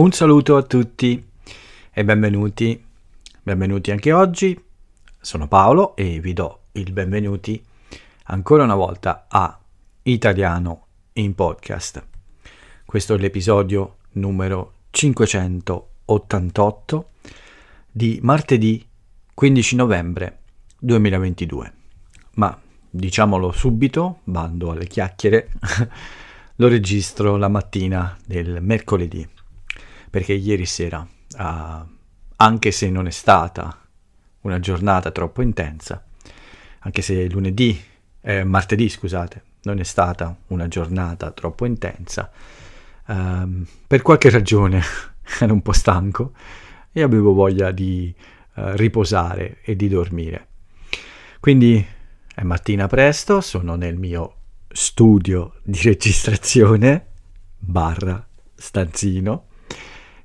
Un 0.00 0.12
saluto 0.12 0.56
a 0.56 0.62
tutti 0.62 1.22
e 1.92 2.04
benvenuti, 2.06 2.82
benvenuti 3.42 3.90
anche 3.90 4.12
oggi. 4.12 4.58
Sono 5.20 5.46
Paolo 5.46 5.94
e 5.94 6.20
vi 6.20 6.32
do 6.32 6.60
il 6.72 6.90
benvenuti 6.90 7.62
ancora 8.24 8.64
una 8.64 8.76
volta 8.76 9.26
a 9.28 9.60
Italiano 10.04 10.86
in 11.12 11.34
podcast. 11.34 12.02
Questo 12.86 13.12
è 13.12 13.18
l'episodio 13.18 13.96
numero 14.12 14.72
588 14.88 17.10
di 17.90 18.20
martedì 18.22 18.82
15 19.34 19.76
novembre 19.76 20.38
2022. 20.78 21.72
Ma 22.36 22.58
diciamolo 22.88 23.52
subito, 23.52 24.20
bando 24.24 24.70
alle 24.70 24.86
chiacchiere, 24.86 25.50
lo 26.56 26.68
registro 26.68 27.36
la 27.36 27.48
mattina 27.48 28.16
del 28.24 28.62
mercoledì 28.62 29.28
perché 30.10 30.32
ieri 30.32 30.66
sera, 30.66 31.06
uh, 31.38 31.88
anche 32.36 32.70
se 32.72 32.90
non 32.90 33.06
è 33.06 33.10
stata 33.10 33.86
una 34.40 34.58
giornata 34.58 35.12
troppo 35.12 35.40
intensa, 35.40 36.04
anche 36.80 37.00
se 37.00 37.28
lunedì, 37.28 37.80
eh, 38.22 38.42
martedì 38.42 38.88
scusate, 38.88 39.42
non 39.62 39.78
è 39.78 39.84
stata 39.84 40.36
una 40.48 40.66
giornata 40.66 41.30
troppo 41.30 41.64
intensa, 41.64 42.30
uh, 43.06 43.64
per 43.86 44.02
qualche 44.02 44.30
ragione 44.30 44.82
ero 45.38 45.52
un 45.52 45.62
po' 45.62 45.72
stanco 45.72 46.32
e 46.90 47.02
avevo 47.02 47.32
voglia 47.32 47.70
di 47.70 48.12
uh, 48.54 48.72
riposare 48.72 49.58
e 49.62 49.76
di 49.76 49.88
dormire. 49.88 50.48
Quindi 51.38 51.86
è 52.34 52.42
mattina 52.42 52.88
presto, 52.88 53.40
sono 53.40 53.76
nel 53.76 53.96
mio 53.96 54.34
studio 54.72 55.54
di 55.62 55.80
registrazione 55.82 57.06
barra 57.58 58.26
stanzino 58.54 59.46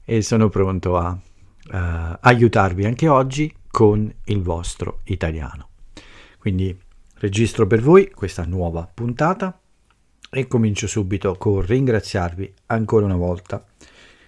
e 0.05 0.21
sono 0.21 0.49
pronto 0.49 0.97
a 0.97 1.09
uh, 1.11 2.17
aiutarvi 2.21 2.85
anche 2.85 3.07
oggi 3.07 3.53
con 3.67 4.13
il 4.25 4.41
vostro 4.41 5.01
italiano. 5.05 5.69
Quindi 6.37 6.79
registro 7.15 7.65
per 7.65 7.81
voi 7.81 8.11
questa 8.11 8.45
nuova 8.45 8.87
puntata 8.91 9.59
e 10.29 10.47
comincio 10.47 10.85
subito 10.85 11.35
con 11.35 11.61
ringraziarvi 11.61 12.53
ancora 12.67 13.05
una 13.05 13.15
volta. 13.15 13.65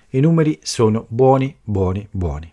I 0.09 0.19
numeri 0.19 0.59
sono 0.63 1.05
buoni, 1.09 1.55
buoni, 1.61 2.07
buoni. 2.09 2.51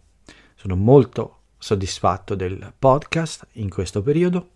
Sono 0.54 0.76
molto 0.76 1.38
soddisfatto 1.56 2.34
del 2.34 2.74
podcast 2.78 3.46
in 3.52 3.70
questo 3.70 4.02
periodo. 4.02 4.50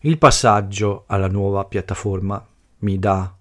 Il 0.00 0.18
passaggio 0.18 1.04
alla 1.06 1.28
nuova 1.28 1.64
piattaforma 1.64 2.44
mi 2.78 2.98
dà 2.98 3.34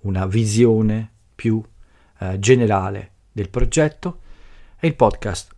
una 0.00 0.26
visione 0.26 1.12
più 1.34 1.62
eh, 2.18 2.38
generale 2.38 3.12
del 3.36 3.50
progetto 3.50 4.20
e 4.80 4.86
il 4.86 4.94
podcast 4.94 5.54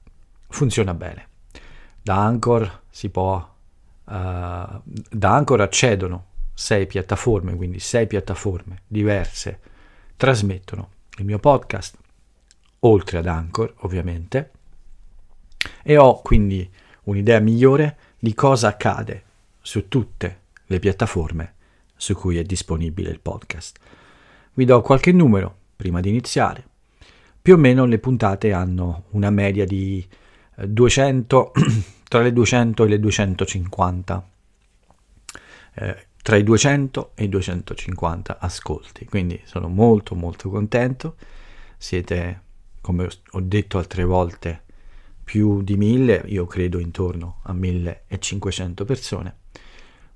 funziona 0.49 0.95
bene. 0.95 1.29
Da 2.03 2.17
Anchor 2.17 2.81
si 2.91 3.09
può, 3.09 3.37
uh, 3.37 3.53
da 4.05 4.81
Anchor 5.35 5.61
accedono 5.61 6.25
sei 6.55 6.89
piattaforme, 6.89 7.55
quindi 7.55 7.79
sei 7.79 8.09
piattaforme 8.09 8.83
diverse 8.89 9.61
trasmettono 10.17 10.91
il 11.19 11.25
mio 11.25 11.39
podcast, 11.39 11.97
oltre 12.81 13.19
ad 13.19 13.27
Anchor 13.29 13.73
ovviamente, 13.79 14.51
e 15.85 15.97
ho 15.97 16.21
quindi 16.21 16.69
un'idea 17.05 17.39
migliore 17.39 17.97
di 18.19 18.35
cosa 18.35 18.69
accade 18.69 19.23
su 19.61 19.87
tutte 19.87 20.41
le 20.67 20.81
piattaforme 20.81 21.55
su 21.95 22.15
cui 22.15 22.39
è 22.39 22.43
disponibile 22.43 23.11
il 23.11 23.21
podcast. 23.21 23.79
Vi 24.55 24.65
do 24.65 24.81
qualche 24.83 25.13
numero 25.13 25.55
prima 25.77 26.01
di 26.01 26.09
iniziare 26.09 26.68
più 27.41 27.55
o 27.55 27.57
meno 27.57 27.85
le 27.85 27.99
puntate 27.99 28.53
hanno 28.53 29.05
una 29.11 29.31
media 29.31 29.65
di 29.65 30.07
200, 30.57 31.55
eh, 31.55 31.63
tra 32.09 32.23
le 32.23 32.33
200 32.33 32.85
e 32.85 32.89
le 32.89 32.99
250, 32.99 34.29
eh, 35.75 36.07
tra 36.23 36.37
i 36.37 36.43
200 36.43 37.13
e 37.15 37.25
i 37.25 37.29
250 37.29 38.39
ascolti, 38.39 39.05
quindi 39.07 39.41
sono 39.45 39.69
molto 39.69 40.15
molto 40.15 40.51
contento, 40.51 41.17
siete 41.77 42.43
come 42.81 43.09
ho 43.33 43.41
detto 43.41 43.79
altre 43.79 44.05
volte 44.05 44.63
più 45.23 45.63
di 45.63 45.77
1000, 45.77 46.25
io 46.27 46.47
credo 46.47 46.79
intorno 46.79 47.41
a 47.43 47.53
1500 47.53 48.85
persone, 48.85 49.37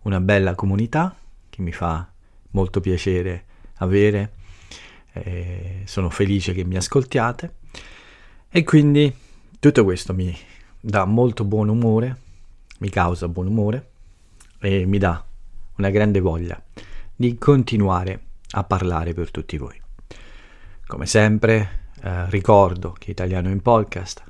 una 0.02 0.20
bella 0.20 0.54
comunità 0.54 1.14
che 1.48 1.62
mi 1.62 1.72
fa 1.72 2.10
molto 2.50 2.80
piacere 2.80 3.44
avere 3.76 4.32
eh, 5.12 5.82
sono 5.84 6.10
felice 6.10 6.52
che 6.52 6.64
mi 6.64 6.76
ascoltiate 6.76 7.54
e 8.48 8.64
quindi 8.64 9.14
tutto 9.58 9.84
questo 9.84 10.14
mi 10.14 10.36
dà 10.80 11.04
molto 11.04 11.44
buon 11.44 11.68
umore, 11.68 12.18
mi 12.78 12.90
causa 12.90 13.28
buon 13.28 13.46
umore 13.46 13.90
e 14.58 14.84
mi 14.84 14.98
dà 14.98 15.24
una 15.76 15.90
grande 15.90 16.20
voglia 16.20 16.60
di 17.14 17.38
continuare 17.38 18.20
a 18.50 18.64
parlare 18.64 19.14
per 19.14 19.30
tutti 19.30 19.56
voi. 19.56 19.80
Come 20.86 21.06
sempre 21.06 21.90
eh, 22.02 22.28
ricordo 22.30 22.92
che 22.92 23.10
Italiano 23.10 23.48
in 23.48 23.62
Podcast 23.62 24.22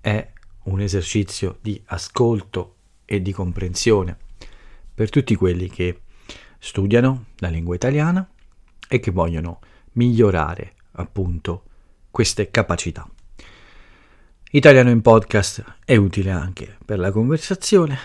è 0.00 0.32
un 0.64 0.80
esercizio 0.80 1.58
di 1.60 1.80
ascolto 1.86 2.74
e 3.04 3.22
di 3.22 3.32
comprensione 3.32 4.16
per 4.94 5.10
tutti 5.10 5.34
quelli 5.34 5.68
che 5.68 6.02
studiano 6.58 7.26
la 7.36 7.48
lingua 7.48 7.74
italiana 7.74 8.28
e 8.88 9.00
che 9.00 9.10
vogliono 9.10 9.60
migliorare 9.96 10.74
appunto 10.92 11.64
queste 12.10 12.50
capacità. 12.50 13.08
Italiano 14.52 14.90
in 14.90 15.02
podcast 15.02 15.64
è 15.84 15.96
utile 15.96 16.30
anche 16.30 16.78
per 16.84 16.98
la 16.98 17.10
conversazione, 17.10 17.98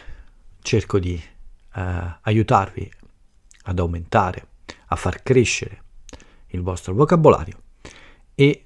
cerco 0.61 0.99
di 0.99 1.13
eh, 1.13 2.17
aiutarvi 2.21 2.91
ad 3.63 3.79
aumentare, 3.79 4.47
a 4.87 4.95
far 4.95 5.23
crescere 5.23 5.83
il 6.47 6.61
vostro 6.61 6.93
vocabolario 6.93 7.61
e 8.35 8.65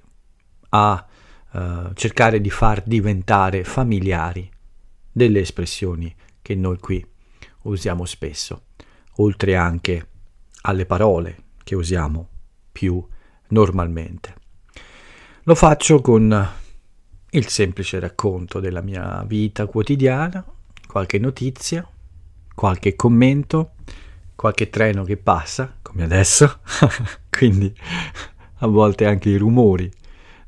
a 0.70 1.06
eh, 1.52 1.90
cercare 1.94 2.40
di 2.40 2.50
far 2.50 2.82
diventare 2.82 3.62
familiari 3.62 4.50
delle 5.12 5.40
espressioni 5.40 6.14
che 6.42 6.54
noi 6.54 6.78
qui 6.78 7.06
usiamo 7.62 8.04
spesso, 8.04 8.64
oltre 9.16 9.56
anche 9.56 10.08
alle 10.62 10.86
parole 10.86 11.44
che 11.62 11.74
usiamo 11.74 12.28
più 12.72 13.06
normalmente. 13.48 14.34
Lo 15.44 15.54
faccio 15.54 16.00
con 16.00 16.48
il 17.30 17.48
semplice 17.48 17.98
racconto 17.98 18.60
della 18.60 18.80
mia 18.80 19.22
vita 19.26 19.66
quotidiana, 19.66 20.44
qualche 20.86 21.18
notizia, 21.18 21.86
qualche 22.54 22.96
commento, 22.96 23.72
qualche 24.34 24.70
treno 24.70 25.04
che 25.04 25.16
passa, 25.16 25.76
come 25.82 26.04
adesso, 26.04 26.60
quindi 27.30 27.74
a 28.60 28.66
volte 28.66 29.04
anche 29.04 29.28
i 29.28 29.36
rumori 29.36 29.90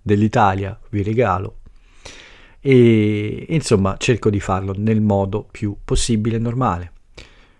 dell'Italia 0.00 0.78
vi 0.88 1.02
regalo 1.02 1.58
e 2.60 3.46
insomma 3.48 3.96
cerco 3.98 4.30
di 4.30 4.40
farlo 4.40 4.74
nel 4.76 5.00
modo 5.00 5.46
più 5.50 5.76
possibile 5.84 6.38
normale, 6.38 6.92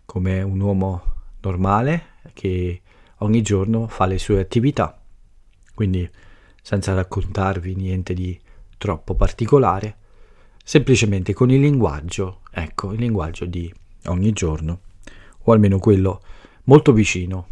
come 0.05 0.43
un 0.43 0.59
uomo 0.61 1.03
normale 1.41 2.17
che 2.33 2.81
ogni 3.19 3.43
giorno 3.43 3.87
fa 3.87 4.07
le 4.07 4.19
sue 4.19 4.41
attività 4.41 5.01
quindi 5.79 6.11
senza 6.61 6.93
raccontarvi 6.93 7.77
niente 7.77 8.13
di 8.13 8.37
troppo 8.79 9.15
particolare, 9.15 9.97
semplicemente 10.65 11.33
con 11.33 11.53
il 11.53 11.61
linguaggio, 11.61 12.41
ecco, 12.51 12.93
il 12.93 12.99
linguaggio 12.99 13.45
di 13.45 13.73
ogni 14.07 14.33
giorno, 14.33 14.81
o 15.45 15.53
almeno 15.53 15.79
quello 15.79 16.21
molto 16.65 16.93
vicino 16.93 17.47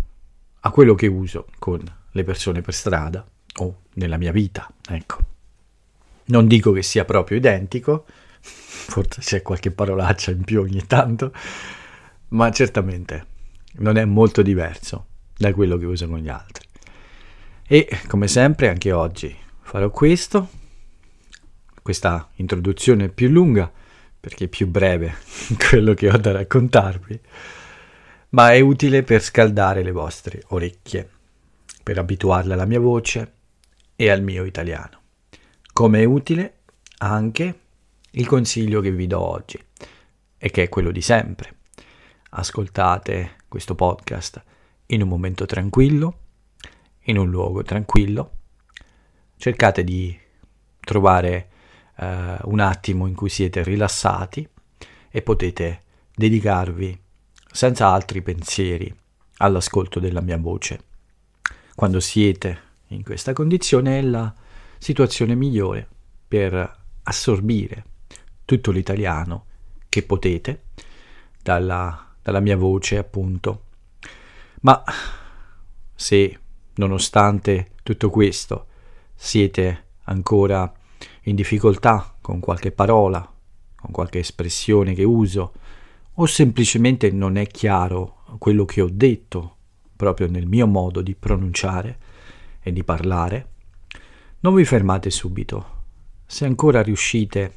a 0.59 0.71
quello 0.73 0.97
che 0.97 1.07
uso 1.07 1.47
con 1.61 1.81
le 2.11 2.25
persone 2.25 2.63
per 2.63 2.75
strada 2.75 3.25
o 3.59 3.83
nella 3.93 4.17
mia 4.17 4.33
vita, 4.33 4.69
ecco. 4.89 5.19
Non 6.25 6.49
dico 6.49 6.73
che 6.73 6.83
sia 6.83 7.05
proprio 7.05 7.37
identico, 7.37 8.07
forse 8.41 9.21
c'è 9.21 9.41
qualche 9.41 9.71
parolaccia 9.71 10.33
in 10.33 10.43
più 10.43 10.63
ogni 10.63 10.85
tanto, 10.85 11.33
ma 12.31 12.51
certamente 12.51 13.27
non 13.75 13.97
è 13.97 14.05
molto 14.05 14.43
diverso 14.43 15.07
da 15.37 15.55
quello 15.55 15.77
che 15.77 15.87
uso 15.87 16.09
con 16.09 16.19
gli 16.19 16.29
altri. 16.29 16.66
E 17.69 17.89
come 18.07 18.29
sempre 18.29 18.69
anche 18.69 18.93
oggi 18.93 19.37
farò 19.63 19.91
questo, 19.91 20.51
questa 21.83 22.31
introduzione 22.37 23.09
più 23.09 23.29
lunga 23.29 23.73
perché 24.21 24.45
è 24.45 24.49
più 24.49 24.69
breve 24.69 25.17
quello 25.69 25.93
che 25.95 26.09
ho 26.09 26.17
da 26.17 26.31
raccontarvi, 26.31 27.21
ma 28.31 28.53
è 28.53 28.61
utile 28.61 29.03
per 29.03 29.21
scaldare 29.21 29.83
le 29.83 29.91
vostre 29.91 30.45
orecchie, 30.49 31.11
per 31.83 31.99
abituarle 31.99 32.53
alla 32.53 32.67
mia 32.67 32.79
voce 32.79 33.33
e 33.97 34.11
al 34.11 34.23
mio 34.23 34.45
italiano. 34.45 35.01
Come 35.73 36.03
è 36.03 36.05
utile 36.05 36.59
anche 36.99 37.61
il 38.11 38.27
consiglio 38.29 38.81
che 38.81 38.93
vi 38.93 39.09
do 39.09 39.21
oggi, 39.21 39.59
e 40.39 40.51
che 40.51 40.63
è 40.63 40.69
quello 40.69 40.93
di 40.93 41.03
sempre. 41.03 41.55
Ascoltate 42.31 43.39
questo 43.49 43.75
podcast 43.75 44.41
in 44.87 45.03
un 45.03 45.09
momento 45.09 45.47
tranquillo, 45.47 46.26
in 47.07 47.19
un 47.19 47.31
luogo 47.31 47.63
tranquillo, 47.63 48.31
cercate 49.37 49.85
di 49.85 50.17
trovare 50.81 51.49
eh, 51.97 52.39
un 52.45 52.61
attimo 52.61 53.07
in 53.07 53.15
cui 53.15 53.29
siete 53.29 53.63
rilassati 53.63 54.49
e 55.11 55.23
potete 55.23 55.83
dedicarvi 56.15 56.99
senza 57.51 57.89
altri 57.89 58.23
pensieri 58.23 58.95
all'ascolto 59.39 60.01
della 60.01 60.21
mia 60.21 60.39
voce. 60.39 60.81
Quando 61.75 62.01
siete 62.01 62.61
in 62.89 63.03
questa 63.03 63.33
condizione 63.33 63.99
è 63.99 64.03
la 64.03 64.33
situazione 64.79 65.35
migliore 65.35 65.87
per 66.29 66.85
assorbire 67.03 67.85
tutto 68.45 68.71
l'italiano 68.71 69.45
che 69.89 70.03
potete 70.03 70.65
dalla, 71.43 72.15
dalla 72.23 72.41
mia 72.41 72.57
voce, 72.57 72.99
appunto. 72.99 73.65
Ma 74.63 74.83
se, 75.95 76.39
nonostante 76.77 77.73
tutto 77.83 78.11
questo, 78.11 78.67
siete 79.15 79.85
ancora 80.05 80.73
in 81.23 81.35
difficoltà 81.35 82.15
con 82.21 82.41
qualche 82.41 82.73
parola, 82.73 83.21
con 83.75 83.91
qualche 83.91 84.21
espressione 84.21 84.95
che 84.95 85.05
uso, 85.05 85.53
o 86.15 86.27
semplicemente 86.27 87.11
non 87.11 87.37
è 87.37 87.47
chiaro 87.47 88.23
quello 88.39 88.65
che 88.65 88.81
ho 88.81 88.89
detto 88.91 89.55
proprio 89.97 90.29
nel 90.29 90.47
mio 90.47 90.67
modo 90.67 91.01
di 91.01 91.15
pronunciare 91.15 91.99
e 92.61 92.73
di 92.73 92.85
parlare, 92.85 93.49
non 94.41 94.55
vi 94.55 94.65
fermate 94.65 95.11
subito. 95.11 95.75
Se 96.27 96.45
ancora 96.45 96.83
riuscite 96.83 97.55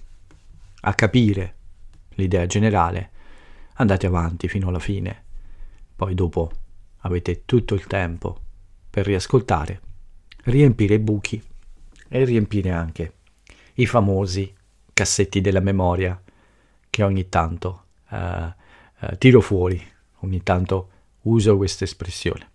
a 0.82 0.94
capire 0.94 1.56
l'idea 2.12 2.46
generale, 2.46 3.12
andate 3.76 4.08
avanti 4.08 4.48
fino 4.48 4.70
alla 4.70 4.80
fine. 4.80 5.24
Poi 5.96 6.14
dopo 6.14 6.52
avete 7.00 7.44
tutto 7.46 7.74
il 7.74 7.86
tempo 7.88 8.42
per 8.90 9.06
riascoltare, 9.06 9.82
riempire 10.46 10.96
i 10.96 11.00
buchi 11.00 11.42
e 12.08 12.24
riempire 12.24 12.72
anche 12.72 13.14
i 13.76 13.86
famosi 13.86 14.54
cassetti 14.94 15.42
della 15.42 15.60
memoria 15.60 16.22
che 16.90 17.04
ogni 17.04 17.30
tanto 17.30 17.86
uh, 18.10 18.16
uh, 18.16 19.18
tiro 19.18 19.42
fuori, 19.42 19.82
ogni 20.20 20.42
tanto 20.44 20.90
uso 21.22 21.56
questa 21.56 21.84
espressione, 21.84 22.50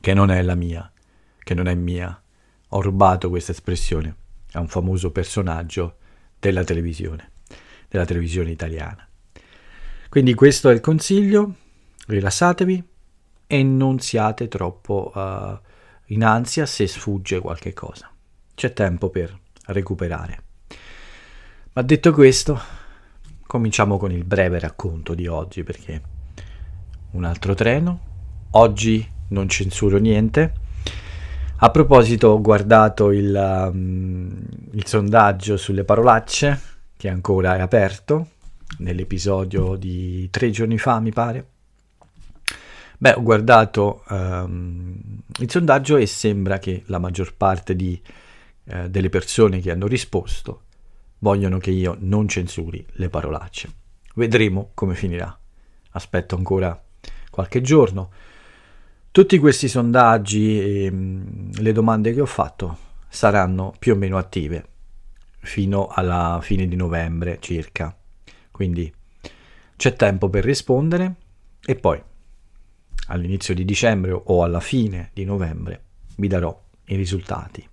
che 0.00 0.14
non 0.14 0.30
è 0.30 0.40
la 0.42 0.54
mia, 0.54 0.90
che 1.38 1.54
non 1.54 1.66
è 1.66 1.74
mia. 1.74 2.22
Ho 2.70 2.80
rubato 2.80 3.28
questa 3.28 3.52
espressione 3.52 4.14
a 4.52 4.60
un 4.60 4.68
famoso 4.68 5.10
personaggio 5.10 5.96
della 6.38 6.64
televisione, 6.64 7.32
della 7.88 8.04
televisione 8.04 8.50
italiana. 8.50 9.06
Quindi 10.08 10.34
questo 10.34 10.70
è 10.70 10.72
il 10.72 10.80
consiglio, 10.80 11.54
rilassatevi 12.06 12.84
e 13.46 13.62
non 13.62 13.98
siate 14.00 14.48
troppo 14.48 15.12
uh, 15.14 15.58
in 16.06 16.24
ansia 16.24 16.66
se 16.66 16.86
sfugge 16.86 17.40
qualche 17.40 17.72
cosa. 17.72 18.10
C'è 18.54 18.72
tempo 18.72 19.10
per 19.10 19.38
recuperare. 19.66 20.42
Ma 21.72 21.82
detto 21.82 22.12
questo, 22.12 22.58
cominciamo 23.46 23.98
con 23.98 24.10
il 24.10 24.24
breve 24.24 24.58
racconto 24.58 25.14
di 25.14 25.26
oggi 25.26 25.62
perché 25.62 26.00
un 27.12 27.24
altro 27.24 27.54
treno, 27.54 28.00
oggi 28.52 29.06
non 29.28 29.48
censuro 29.48 29.98
niente. 29.98 30.64
A 31.58 31.70
proposito, 31.70 32.28
ho 32.28 32.40
guardato 32.40 33.10
il, 33.12 33.70
um, 33.72 34.44
il 34.72 34.86
sondaggio 34.86 35.56
sulle 35.56 35.84
parolacce, 35.84 36.60
che 36.96 37.08
ancora 37.08 37.56
è 37.56 37.60
aperto, 37.60 38.28
nell'episodio 38.78 39.76
di 39.76 40.28
tre 40.30 40.50
giorni 40.50 40.76
fa, 40.76 41.00
mi 41.00 41.12
pare. 41.12 41.46
Beh, 42.98 43.12
ho 43.12 43.22
guardato 43.22 44.04
um, 44.08 44.98
il 45.38 45.50
sondaggio 45.50 45.96
e 45.96 46.06
sembra 46.06 46.58
che 46.58 46.82
la 46.86 46.98
maggior 46.98 47.34
parte 47.34 47.76
di 47.76 48.00
eh, 48.68 48.90
delle 48.90 49.08
persone 49.08 49.60
che 49.60 49.70
hanno 49.70 49.86
risposto 49.86 50.62
vogliono 51.18 51.58
che 51.58 51.70
io 51.70 51.96
non 52.00 52.26
censuri 52.26 52.84
le 52.92 53.08
parolacce. 53.08 53.70
Vedremo 54.14 54.70
come 54.74 54.94
finirà. 54.94 55.38
Aspetto 55.90 56.34
ancora 56.34 56.80
qualche 57.30 57.60
giorno. 57.60 58.10
Tutti 59.12 59.38
questi 59.38 59.68
sondaggi 59.68 60.60
e 60.60 60.90
mm, 60.90 61.50
le 61.58 61.72
domande 61.72 62.12
che 62.12 62.20
ho 62.20 62.26
fatto 62.26 62.78
saranno 63.08 63.72
più 63.78 63.92
o 63.92 63.96
meno 63.96 64.18
attive 64.18 64.66
fino 65.38 65.86
alla 65.86 66.40
fine 66.42 66.66
di 66.66 66.74
novembre 66.74 67.38
circa. 67.40 67.96
Quindi 68.50 68.92
c'è 69.76 69.94
tempo 69.94 70.28
per 70.28 70.44
rispondere 70.44 71.14
e 71.64 71.76
poi 71.76 72.02
all'inizio 73.06 73.54
di 73.54 73.64
dicembre 73.64 74.12
o 74.12 74.42
alla 74.42 74.60
fine 74.60 75.10
di 75.12 75.24
novembre 75.24 75.82
vi 76.16 76.28
darò 76.28 76.58
i 76.86 76.96
risultati. 76.96 77.66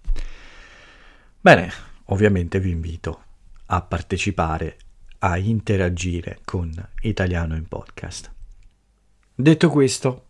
Bene, 1.39 1.71
ovviamente 2.05 2.59
vi 2.59 2.71
invito 2.71 3.21
a 3.67 3.81
partecipare, 3.81 4.77
a 5.19 5.37
interagire 5.37 6.39
con 6.45 6.71
Italiano 7.01 7.55
in 7.55 7.67
Podcast. 7.67 8.31
Detto 9.35 9.69
questo, 9.69 10.25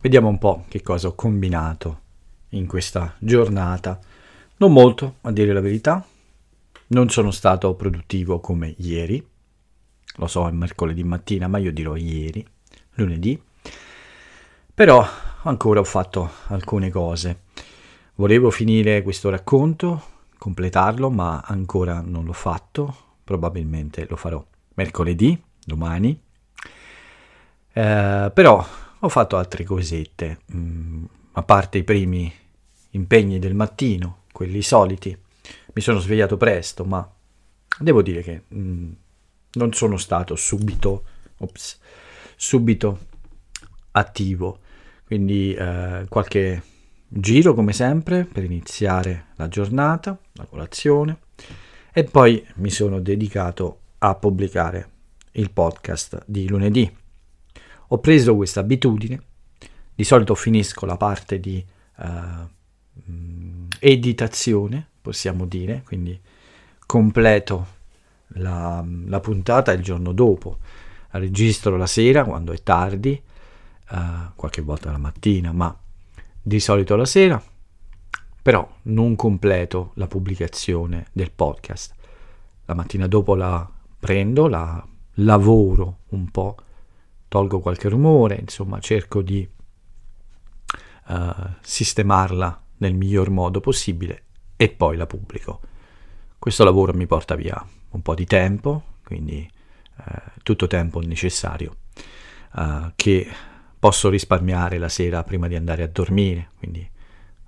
vediamo 0.00 0.28
un 0.28 0.38
po' 0.38 0.64
che 0.68 0.82
cosa 0.82 1.08
ho 1.08 1.14
combinato 1.14 2.00
in 2.50 2.66
questa 2.66 3.14
giornata. 3.18 3.98
Non 4.56 4.72
molto, 4.72 5.16
a 5.22 5.32
dire 5.32 5.52
la 5.52 5.60
verità. 5.60 6.04
Non 6.88 7.08
sono 7.10 7.30
stato 7.30 7.74
produttivo 7.74 8.40
come 8.40 8.74
ieri. 8.78 9.24
Lo 10.16 10.26
so, 10.26 10.48
è 10.48 10.50
mercoledì 10.50 11.04
mattina, 11.04 11.48
ma 11.48 11.58
io 11.58 11.72
dirò 11.72 11.96
ieri, 11.96 12.44
lunedì. 12.94 13.40
Però 14.80 15.06
ancora 15.42 15.80
ho 15.80 15.84
fatto 15.84 16.30
alcune 16.46 16.88
cose. 16.88 17.40
Volevo 18.14 18.50
finire 18.50 19.02
questo 19.02 19.28
racconto 19.28 20.04
completarlo, 20.38 21.10
ma 21.10 21.42
ancora 21.44 22.00
non 22.00 22.24
l'ho 22.24 22.32
fatto, 22.32 23.18
probabilmente 23.22 24.06
lo 24.08 24.16
farò 24.16 24.42
mercoledì, 24.76 25.38
domani. 25.62 26.18
Eh, 27.74 28.30
però 28.32 28.66
ho 29.00 29.08
fatto 29.10 29.36
altre 29.36 29.64
cosette, 29.64 30.38
mm, 30.54 31.04
a 31.32 31.42
parte 31.42 31.76
i 31.76 31.84
primi 31.84 32.32
impegni 32.92 33.38
del 33.38 33.54
mattino, 33.54 34.22
quelli 34.32 34.62
soliti. 34.62 35.14
Mi 35.74 35.82
sono 35.82 35.98
svegliato 35.98 36.38
presto, 36.38 36.86
ma 36.86 37.06
devo 37.80 38.00
dire 38.00 38.22
che 38.22 38.44
mm, 38.54 38.92
non 39.52 39.74
sono 39.74 39.98
stato 39.98 40.36
subito, 40.36 41.04
ops, 41.36 41.78
subito 42.34 43.08
attivo, 43.90 44.60
quindi 45.10 45.52
eh, 45.54 46.06
qualche 46.08 46.62
Giro 47.08 47.52
come 47.52 47.72
sempre 47.72 48.24
per 48.24 48.44
iniziare 48.44 49.30
la 49.34 49.48
giornata, 49.48 50.16
la 50.34 50.44
colazione. 50.44 51.18
E 51.92 52.04
poi 52.04 52.46
mi 52.58 52.70
sono 52.70 53.00
dedicato 53.00 53.80
a 53.98 54.14
pubblicare 54.14 54.88
il 55.32 55.50
podcast 55.50 56.22
di 56.26 56.46
lunedì. 56.46 56.88
Ho 57.88 57.98
preso 57.98 58.36
questa 58.36 58.60
abitudine, 58.60 59.20
di 59.96 60.04
solito 60.04 60.36
finisco 60.36 60.86
la 60.86 60.96
parte 60.96 61.40
di 61.40 61.64
uh, 61.96 62.48
editazione, 63.80 64.86
possiamo 65.02 65.44
dire, 65.44 65.82
quindi 65.84 66.16
completo 66.86 67.66
la, 68.34 68.84
la, 69.06 69.18
puntata 69.18 69.72
il 69.72 69.82
giorno 69.82 70.12
dopo, 70.12 70.58
registro 71.10 71.76
la 71.76 71.88
sera 71.88 72.22
quando 72.22 72.52
è 72.52 72.62
tardi, 72.62 73.20
uh, 73.90 74.32
qualche 74.34 74.62
volta 74.62 74.90
la 74.90 74.98
mattina, 74.98 75.52
ma 75.52 75.76
di 76.42 76.60
solito 76.60 76.96
la 76.96 77.04
sera, 77.04 77.42
però 78.42 78.68
non 78.82 79.16
completo 79.16 79.92
la 79.94 80.06
pubblicazione 80.06 81.06
del 81.12 81.30
podcast. 81.30 81.94
La 82.64 82.74
mattina 82.74 83.06
dopo 83.06 83.34
la 83.34 83.68
prendo, 83.98 84.48
la 84.48 84.84
lavoro 85.14 85.98
un 86.08 86.30
po', 86.30 86.56
tolgo 87.28 87.60
qualche 87.60 87.88
rumore, 87.88 88.36
insomma 88.36 88.80
cerco 88.80 89.22
di 89.22 89.48
uh, 91.08 91.32
sistemarla 91.60 92.62
nel 92.78 92.94
miglior 92.94 93.30
modo 93.30 93.60
possibile 93.60 94.24
e 94.56 94.70
poi 94.70 94.96
la 94.96 95.06
pubblico. 95.06 95.60
Questo 96.38 96.64
lavoro 96.64 96.94
mi 96.94 97.06
porta 97.06 97.34
via 97.34 97.62
un 97.90 98.02
po' 98.02 98.14
di 98.14 98.24
tempo, 98.24 98.84
quindi 99.04 99.48
uh, 99.96 100.40
tutto 100.42 100.66
tempo 100.66 101.00
necessario 101.00 101.76
uh, 102.54 102.92
che 102.96 103.28
posso 103.80 104.10
risparmiare 104.10 104.76
la 104.76 104.90
sera 104.90 105.24
prima 105.24 105.48
di 105.48 105.56
andare 105.56 105.82
a 105.82 105.88
dormire, 105.88 106.50
quindi 106.58 106.88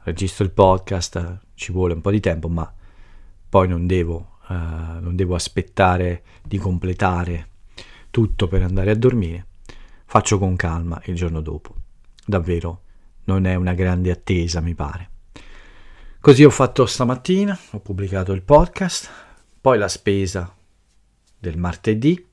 registro 0.05 0.45
il 0.45 0.51
podcast, 0.51 1.41
ci 1.55 1.73
vuole 1.73 1.93
un 1.93 2.01
po' 2.01 2.11
di 2.11 2.21
tempo, 2.21 2.49
ma 2.49 2.73
poi 3.49 3.69
non 3.69 3.87
devo, 3.87 4.39
uh, 4.49 4.55
non 4.55 5.15
devo 5.15 5.35
aspettare 5.35 6.23
di 6.43 6.57
completare 6.57 7.49
tutto 8.11 8.49
per 8.49 8.63
andare 8.63 8.91
a 8.91 8.97
dormire, 8.97 9.47
faccio 10.07 10.39
con 10.39 10.57
calma 10.57 11.01
il 11.05 11.15
giorno 11.15 11.43
dopo. 11.43 11.75
Davvero 12.25 12.81
non 13.25 13.45
è 13.45 13.55
una 13.55 13.75
grande 13.75 14.11
attesa, 14.11 14.61
mi 14.61 14.75
pare. 14.75 15.11
Così 16.19 16.45
ho 16.45 16.51
fatto 16.51 16.87
stamattina, 16.87 17.59
ho 17.73 17.81
pubblicato 17.81 18.33
il 18.33 18.43
podcast, 18.43 19.11
poi 19.61 19.77
la 19.77 19.89
spesa 19.89 20.51
del 21.39 21.59
martedì, 21.59 22.27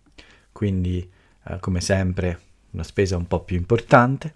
quindi 0.53 1.11
eh, 1.47 1.59
come 1.59 1.81
sempre 1.81 2.39
una 2.71 2.83
spesa 2.83 3.17
un 3.17 3.27
po' 3.27 3.41
più 3.41 3.57
importante, 3.57 4.35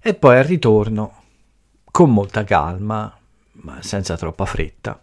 e 0.00 0.14
poi 0.14 0.38
al 0.38 0.44
ritorno, 0.44 1.22
con 1.84 2.12
molta 2.12 2.44
calma, 2.44 3.16
ma 3.52 3.82
senza 3.82 4.16
troppa 4.16 4.44
fretta, 4.44 5.02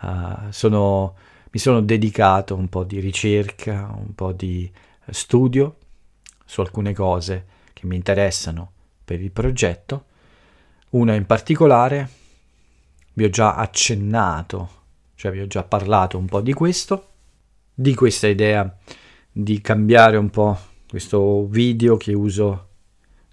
uh, 0.00 0.50
sono, 0.50 1.14
mi 1.50 1.58
sono 1.58 1.80
dedicato 1.80 2.54
un 2.54 2.68
po' 2.68 2.84
di 2.84 3.00
ricerca, 3.00 3.94
un 3.94 4.14
po' 4.14 4.32
di 4.32 4.70
studio 5.10 5.76
su 6.44 6.60
alcune 6.60 6.94
cose 6.94 7.46
che 7.72 7.86
mi 7.86 7.96
interessano 7.96 8.72
per 9.04 9.20
il 9.20 9.30
progetto. 9.30 10.04
Una 10.90 11.14
in 11.14 11.26
particolare, 11.26 12.08
vi 13.14 13.24
ho 13.24 13.30
già 13.30 13.54
accennato, 13.56 14.82
cioè 15.14 15.32
vi 15.32 15.40
ho 15.40 15.46
già 15.46 15.62
parlato 15.62 16.16
un 16.18 16.26
po' 16.26 16.40
di 16.40 16.52
questo, 16.52 17.08
di 17.74 17.94
questa 17.94 18.28
idea 18.28 18.76
di 19.30 19.60
cambiare 19.60 20.16
un 20.16 20.30
po' 20.30 20.58
questo 20.94 21.48
video 21.48 21.96
che 21.96 22.14
uso 22.14 22.68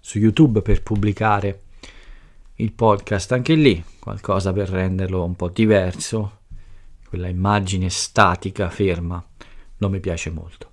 su 0.00 0.18
YouTube 0.18 0.62
per 0.62 0.82
pubblicare 0.82 1.60
il 2.56 2.72
podcast. 2.72 3.30
Anche 3.30 3.54
lì, 3.54 3.80
qualcosa 4.00 4.52
per 4.52 4.68
renderlo 4.68 5.22
un 5.22 5.36
po' 5.36 5.48
diverso, 5.48 6.38
quella 7.08 7.28
immagine 7.28 7.88
statica, 7.88 8.68
ferma, 8.68 9.24
non 9.76 9.92
mi 9.92 10.00
piace 10.00 10.30
molto. 10.30 10.70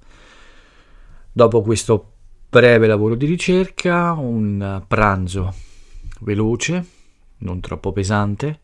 Dopo 1.32 1.62
questo 1.62 2.14
breve 2.50 2.88
lavoro 2.88 3.14
di 3.14 3.28
ricerca, 3.28 4.14
un 4.14 4.84
pranzo 4.88 5.54
veloce, 6.22 6.86
non 7.38 7.60
troppo 7.60 7.92
pesante, 7.92 8.62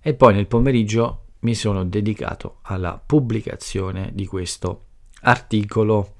e 0.00 0.14
poi 0.14 0.32
nel 0.32 0.46
pomeriggio 0.46 1.24
mi 1.40 1.56
sono 1.56 1.84
dedicato 1.84 2.58
alla 2.62 3.02
pubblicazione 3.04 4.12
di 4.14 4.26
questo 4.26 4.84
articolo 5.22 6.12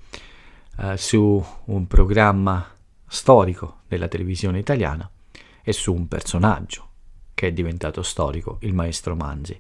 eh, 0.78 0.97
su 0.97 1.44
un 1.64 1.87
programma 1.87 2.66
storico 3.06 3.80
della 3.88 4.08
televisione 4.08 4.58
italiana 4.58 5.08
e 5.62 5.73
su 5.73 5.92
un 5.92 6.08
personaggio 6.08 6.87
che 7.35 7.49
è 7.49 7.52
diventato 7.52 8.02
storico, 8.02 8.58
il 8.61 8.75
maestro 8.75 9.14
Manzi. 9.14 9.58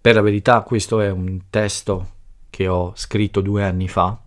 Per 0.00 0.14
la 0.14 0.20
verità 0.20 0.62
questo 0.62 1.00
è 1.00 1.10
un 1.10 1.42
testo 1.48 2.10
che 2.50 2.66
ho 2.68 2.92
scritto 2.96 3.40
due 3.40 3.64
anni 3.64 3.88
fa, 3.88 4.18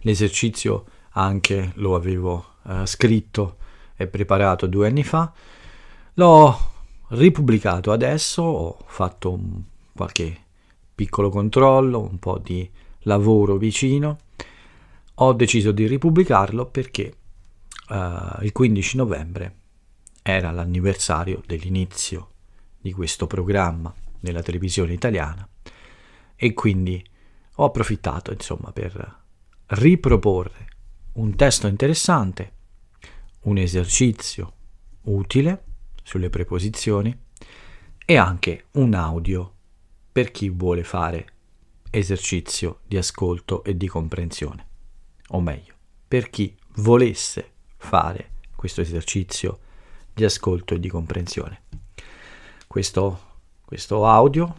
l'esercizio 0.00 0.84
anche 1.10 1.72
lo 1.76 1.94
avevo 1.94 2.54
eh, 2.66 2.86
scritto 2.86 3.56
e 3.94 4.06
preparato 4.06 4.66
due 4.66 4.86
anni 4.86 5.04
fa, 5.04 5.32
l'ho 6.14 6.70
ripubblicato 7.08 7.92
adesso, 7.92 8.42
ho 8.42 8.78
fatto 8.86 9.32
un, 9.32 9.62
qualche 9.94 10.36
piccolo 10.94 11.28
controllo, 11.28 12.00
un 12.00 12.18
po' 12.18 12.38
di 12.38 12.68
lavoro 13.00 13.56
vicino, 13.56 14.18
ho 15.14 15.32
deciso 15.32 15.72
di 15.72 15.86
ripubblicarlo 15.86 16.66
perché 16.66 17.14
uh, 17.88 18.42
il 18.42 18.52
15 18.52 18.96
novembre 18.96 19.56
era 20.22 20.50
l'anniversario 20.50 21.42
dell'inizio 21.46 22.30
di 22.80 22.92
questo 22.92 23.26
programma 23.26 23.92
nella 24.20 24.42
televisione 24.42 24.92
italiana 24.92 25.46
e 26.36 26.52
quindi 26.54 27.04
ho 27.56 27.64
approfittato 27.64 28.32
insomma 28.32 28.72
per 28.72 29.20
riproporre 29.66 30.66
un 31.14 31.34
testo 31.36 31.66
interessante, 31.66 32.52
un 33.42 33.58
esercizio 33.58 34.52
utile 35.02 35.64
sulle 36.02 36.30
preposizioni 36.30 37.16
e 38.04 38.16
anche 38.16 38.66
un 38.72 38.94
audio 38.94 39.52
per 40.10 40.30
chi 40.30 40.48
vuole 40.48 40.84
fare 40.84 41.26
esercizio 41.90 42.80
di 42.86 42.96
ascolto 42.96 43.62
e 43.64 43.76
di 43.76 43.86
comprensione, 43.86 44.66
o 45.32 45.40
meglio, 45.40 45.74
per 46.08 46.30
chi 46.30 46.56
volesse 46.76 47.50
fare 47.76 48.30
questo 48.56 48.80
esercizio 48.80 49.58
di 50.14 50.24
ascolto 50.24 50.74
e 50.74 50.80
di 50.80 50.88
comprensione. 50.88 51.62
Questo, 52.66 53.20
questo 53.64 54.06
audio 54.06 54.54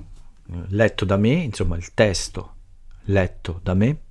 eh, 0.52 0.64
letto 0.68 1.06
da 1.06 1.18
me, 1.18 1.32
insomma 1.32 1.76
il 1.78 1.94
testo 1.94 2.56
letto 3.06 3.60
da 3.64 3.74
me, 3.74 4.02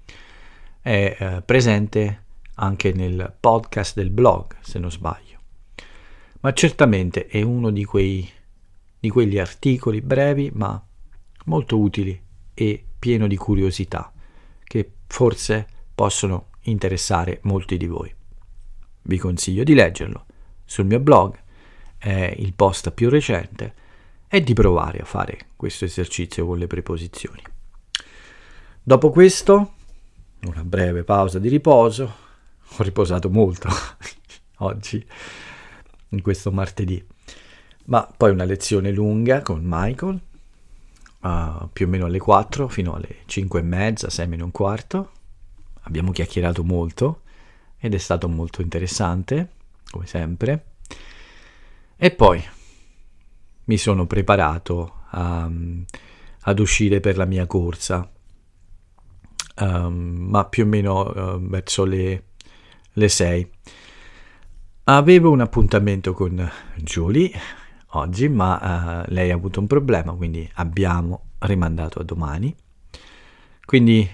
è 0.80 1.16
eh, 1.18 1.42
presente 1.42 2.24
anche 2.54 2.92
nel 2.92 3.32
podcast 3.38 3.94
del 3.94 4.10
blog, 4.10 4.56
se 4.60 4.78
non 4.78 4.90
sbaglio 4.90 5.32
ma 6.42 6.52
certamente 6.52 7.26
è 7.26 7.42
uno 7.42 7.70
di, 7.70 7.84
quei, 7.84 8.28
di 8.98 9.08
quegli 9.10 9.38
articoli 9.38 10.00
brevi 10.00 10.50
ma 10.54 10.82
molto 11.46 11.78
utili 11.78 12.20
e 12.54 12.84
pieno 12.98 13.26
di 13.26 13.36
curiosità 13.36 14.12
che 14.64 14.92
forse 15.06 15.66
possono 15.94 16.48
interessare 16.62 17.40
molti 17.42 17.76
di 17.76 17.86
voi. 17.86 18.14
Vi 19.02 19.18
consiglio 19.18 19.64
di 19.64 19.74
leggerlo 19.74 20.26
sul 20.64 20.86
mio 20.86 21.00
blog, 21.00 21.38
è 21.98 22.34
il 22.36 22.54
post 22.54 22.90
più 22.92 23.08
recente, 23.08 23.74
e 24.28 24.42
di 24.42 24.54
provare 24.54 24.98
a 24.98 25.04
fare 25.04 25.48
questo 25.56 25.84
esercizio 25.84 26.46
con 26.46 26.58
le 26.58 26.66
preposizioni. 26.66 27.42
Dopo 28.82 29.10
questo, 29.10 29.74
una 30.46 30.64
breve 30.64 31.04
pausa 31.04 31.38
di 31.38 31.48
riposo, 31.48 32.14
ho 32.76 32.82
riposato 32.82 33.28
molto 33.28 33.68
oggi, 34.58 35.04
in 36.08 36.22
questo 36.22 36.50
martedì. 36.50 37.04
Ma 37.86 38.10
poi 38.16 38.30
una 38.30 38.44
lezione 38.44 38.90
lunga 38.90 39.42
con 39.42 39.60
Michael, 39.62 40.20
uh, 41.20 41.68
più 41.72 41.86
o 41.86 41.88
meno 41.88 42.06
alle 42.06 42.18
4 42.18 42.68
fino 42.68 42.94
alle 42.94 43.16
5 43.26 43.60
e 43.60 43.62
mezza, 43.62 44.08
6 44.08 44.26
meno 44.28 44.44
un 44.44 44.50
quarto. 44.50 45.10
Abbiamo 45.82 46.12
chiacchierato 46.12 46.64
molto 46.64 47.22
ed 47.78 47.94
è 47.94 47.98
stato 47.98 48.28
molto 48.28 48.62
interessante, 48.62 49.50
come 49.90 50.06
sempre. 50.06 50.64
E 51.96 52.10
poi 52.10 52.42
mi 53.64 53.76
sono 53.76 54.06
preparato 54.06 55.02
a, 55.10 55.50
ad 56.40 56.58
uscire 56.58 57.00
per 57.00 57.16
la 57.16 57.24
mia 57.24 57.46
corsa, 57.46 58.08
um, 59.60 60.26
ma 60.28 60.44
più 60.46 60.64
o 60.64 60.66
meno 60.66 61.00
uh, 61.00 61.40
verso 61.40 61.84
le, 61.84 62.24
le 62.92 63.08
6. 63.08 63.50
Avevo 64.84 65.30
un 65.30 65.40
appuntamento 65.40 66.12
con 66.12 66.50
Julie 66.76 67.30
oggi, 67.90 68.28
ma 68.28 69.02
uh, 69.06 69.12
lei 69.12 69.30
ha 69.30 69.34
avuto 69.34 69.60
un 69.60 69.66
problema, 69.66 70.12
quindi 70.12 70.48
abbiamo 70.54 71.30
rimandato 71.38 72.00
a 72.00 72.04
domani. 72.04 72.54
Quindi 73.64 74.08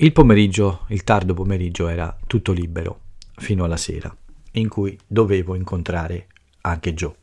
il 0.00 0.12
pomeriggio, 0.12 0.84
il 0.88 1.02
tardo 1.02 1.34
pomeriggio 1.34 1.88
era 1.88 2.16
tutto 2.26 2.52
libero 2.52 3.00
fino 3.36 3.64
alla 3.64 3.76
sera, 3.76 4.14
in 4.52 4.68
cui 4.68 4.96
dovevo 5.06 5.54
incontrare 5.54 6.28
anche 6.60 6.94
Joe. 6.94 7.14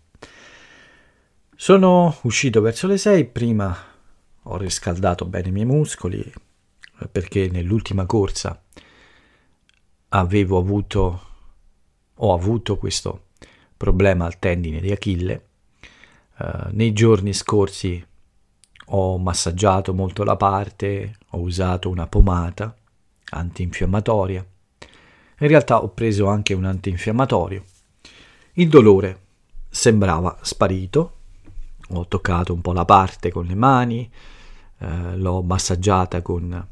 Sono 1.55 2.17
uscito 2.23 2.59
verso 2.59 2.87
le 2.87 2.97
6, 2.97 3.25
prima 3.25 3.75
ho 4.43 4.57
riscaldato 4.57 5.25
bene 5.25 5.47
i 5.47 5.51
miei 5.51 5.65
muscoli 5.65 6.33
perché 7.11 7.49
nell'ultima 7.49 8.05
corsa 8.05 8.61
avevo 10.09 10.57
avuto 10.57 11.21
ho 12.15 12.33
avuto 12.33 12.77
questo 12.77 13.27
problema 13.75 14.25
al 14.25 14.39
tendine 14.39 14.79
di 14.79 14.91
Achille. 14.91 15.45
Uh, 16.37 16.67
nei 16.71 16.91
giorni 16.91 17.33
scorsi 17.33 18.05
ho 18.85 19.17
massaggiato 19.17 19.93
molto 19.93 20.23
la 20.23 20.35
parte, 20.35 21.17
ho 21.31 21.39
usato 21.39 21.89
una 21.89 22.07
pomata 22.07 22.75
antinfiammatoria. 23.31 24.45
In 25.39 25.47
realtà 25.47 25.83
ho 25.83 25.89
preso 25.89 26.27
anche 26.27 26.53
un 26.53 26.65
antinfiammatorio. 26.65 27.63
Il 28.53 28.69
dolore 28.69 29.19
sembrava 29.69 30.37
sparito. 30.41 31.11
Ho 31.89 32.07
toccato 32.07 32.53
un 32.53 32.61
po' 32.61 32.73
la 32.73 32.85
parte 32.85 33.31
con 33.31 33.45
le 33.45 33.55
mani, 33.55 34.09
eh, 34.79 35.17
l'ho 35.17 35.41
massaggiata 35.43 36.21
con 36.21 36.67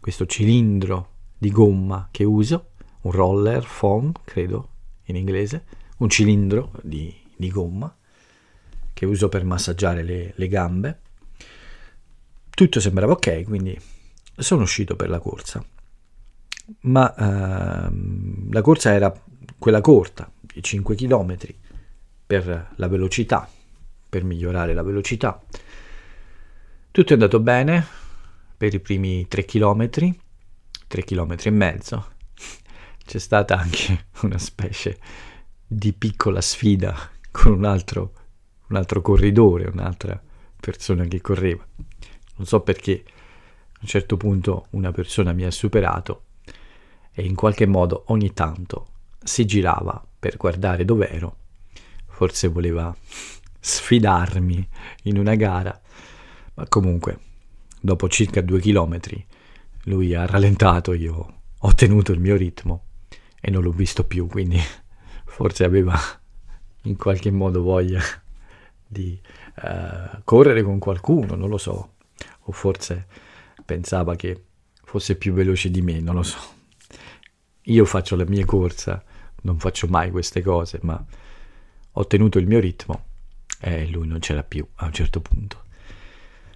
questo 0.00 0.24
cilindro 0.24 1.08
di 1.36 1.50
gomma 1.50 2.08
che 2.10 2.24
uso, 2.24 2.70
un 3.02 3.10
roller 3.10 3.64
foam, 3.64 4.12
credo 4.24 4.68
in 5.06 5.16
inglese, 5.16 5.64
un 5.98 6.08
cilindro 6.08 6.72
di, 6.82 7.14
di 7.36 7.50
gomma 7.50 7.94
che 8.92 9.04
uso 9.04 9.28
per 9.28 9.44
massaggiare 9.44 10.02
le, 10.02 10.32
le 10.34 10.48
gambe. 10.48 11.00
Tutto 12.56 12.80
sembrava 12.80 13.12
ok, 13.12 13.42
quindi 13.42 13.78
sono 14.34 14.62
uscito 14.62 14.96
per 14.96 15.10
la 15.10 15.18
corsa. 15.18 15.62
Ma 16.84 17.14
ehm, 17.14 18.50
la 18.50 18.62
corsa 18.62 18.94
era 18.94 19.12
quella 19.58 19.82
corta, 19.82 20.32
i 20.54 20.62
5 20.62 20.94
km, 20.94 21.36
per 22.26 22.70
la 22.74 22.88
velocità, 22.88 23.46
per 24.08 24.24
migliorare 24.24 24.72
la 24.72 24.82
velocità. 24.82 25.38
Tutto 26.90 27.10
è 27.10 27.12
andato 27.12 27.40
bene 27.40 27.86
per 28.56 28.72
i 28.72 28.80
primi 28.80 29.28
3 29.28 29.44
km, 29.44 29.90
3 29.90 31.04
km 31.04 31.36
e 31.42 31.50
mezzo, 31.50 32.12
c'è 33.04 33.18
stata 33.18 33.58
anche 33.58 34.06
una 34.22 34.38
specie 34.38 34.98
di 35.66 35.92
piccola 35.92 36.40
sfida 36.40 36.96
con 37.30 37.52
un 37.52 37.66
altro, 37.66 38.12
un 38.68 38.76
altro 38.76 39.02
corridore, 39.02 39.68
un'altra 39.68 40.18
persona 40.58 41.04
che 41.04 41.20
correva. 41.20 41.62
Non 42.36 42.46
so 42.46 42.60
perché 42.60 43.04
a 43.06 43.78
un 43.80 43.88
certo 43.88 44.16
punto 44.16 44.66
una 44.70 44.92
persona 44.92 45.32
mi 45.32 45.44
ha 45.44 45.50
superato 45.50 46.22
e 47.12 47.24
in 47.24 47.34
qualche 47.34 47.66
modo 47.66 48.04
ogni 48.08 48.32
tanto 48.32 48.88
si 49.22 49.44
girava 49.44 50.04
per 50.18 50.36
guardare 50.36 50.84
dove 50.84 51.08
ero. 51.08 51.36
Forse 52.06 52.48
voleva 52.48 52.94
sfidarmi 53.58 54.68
in 55.04 55.18
una 55.18 55.34
gara, 55.34 55.78
ma 56.54 56.66
comunque 56.68 57.18
dopo 57.80 58.08
circa 58.08 58.40
due 58.40 58.60
chilometri 58.60 59.24
lui 59.84 60.14
ha 60.14 60.26
rallentato, 60.26 60.92
io 60.92 61.34
ho 61.58 61.74
tenuto 61.74 62.12
il 62.12 62.20
mio 62.20 62.36
ritmo 62.36 62.84
e 63.40 63.50
non 63.50 63.62
l'ho 63.62 63.70
visto 63.70 64.04
più, 64.04 64.26
quindi 64.26 64.58
forse 65.24 65.64
aveva 65.64 65.98
in 66.82 66.96
qualche 66.96 67.30
modo 67.30 67.62
voglia 67.62 68.00
di 68.86 69.18
uh, 69.62 70.20
correre 70.24 70.62
con 70.62 70.78
qualcuno, 70.78 71.34
non 71.34 71.48
lo 71.48 71.58
so, 71.58 71.94
o 72.46 72.52
forse 72.52 73.06
pensava 73.64 74.14
che 74.16 74.42
fosse 74.84 75.16
più 75.16 75.32
veloce 75.32 75.70
di 75.70 75.82
me, 75.82 76.00
non 76.00 76.14
lo 76.14 76.22
so. 76.22 76.38
Io 77.62 77.84
faccio 77.84 78.14
la 78.16 78.24
mia 78.24 78.44
corsa, 78.44 79.02
non 79.42 79.58
faccio 79.58 79.88
mai 79.88 80.10
queste 80.10 80.42
cose, 80.42 80.78
ma 80.82 81.04
ho 81.92 82.06
tenuto 82.06 82.38
il 82.38 82.46
mio 82.46 82.60
ritmo 82.60 83.04
e 83.60 83.86
lui 83.88 84.06
non 84.06 84.20
c'era 84.20 84.42
più 84.42 84.66
a 84.76 84.86
un 84.86 84.92
certo 84.92 85.20
punto. 85.20 85.64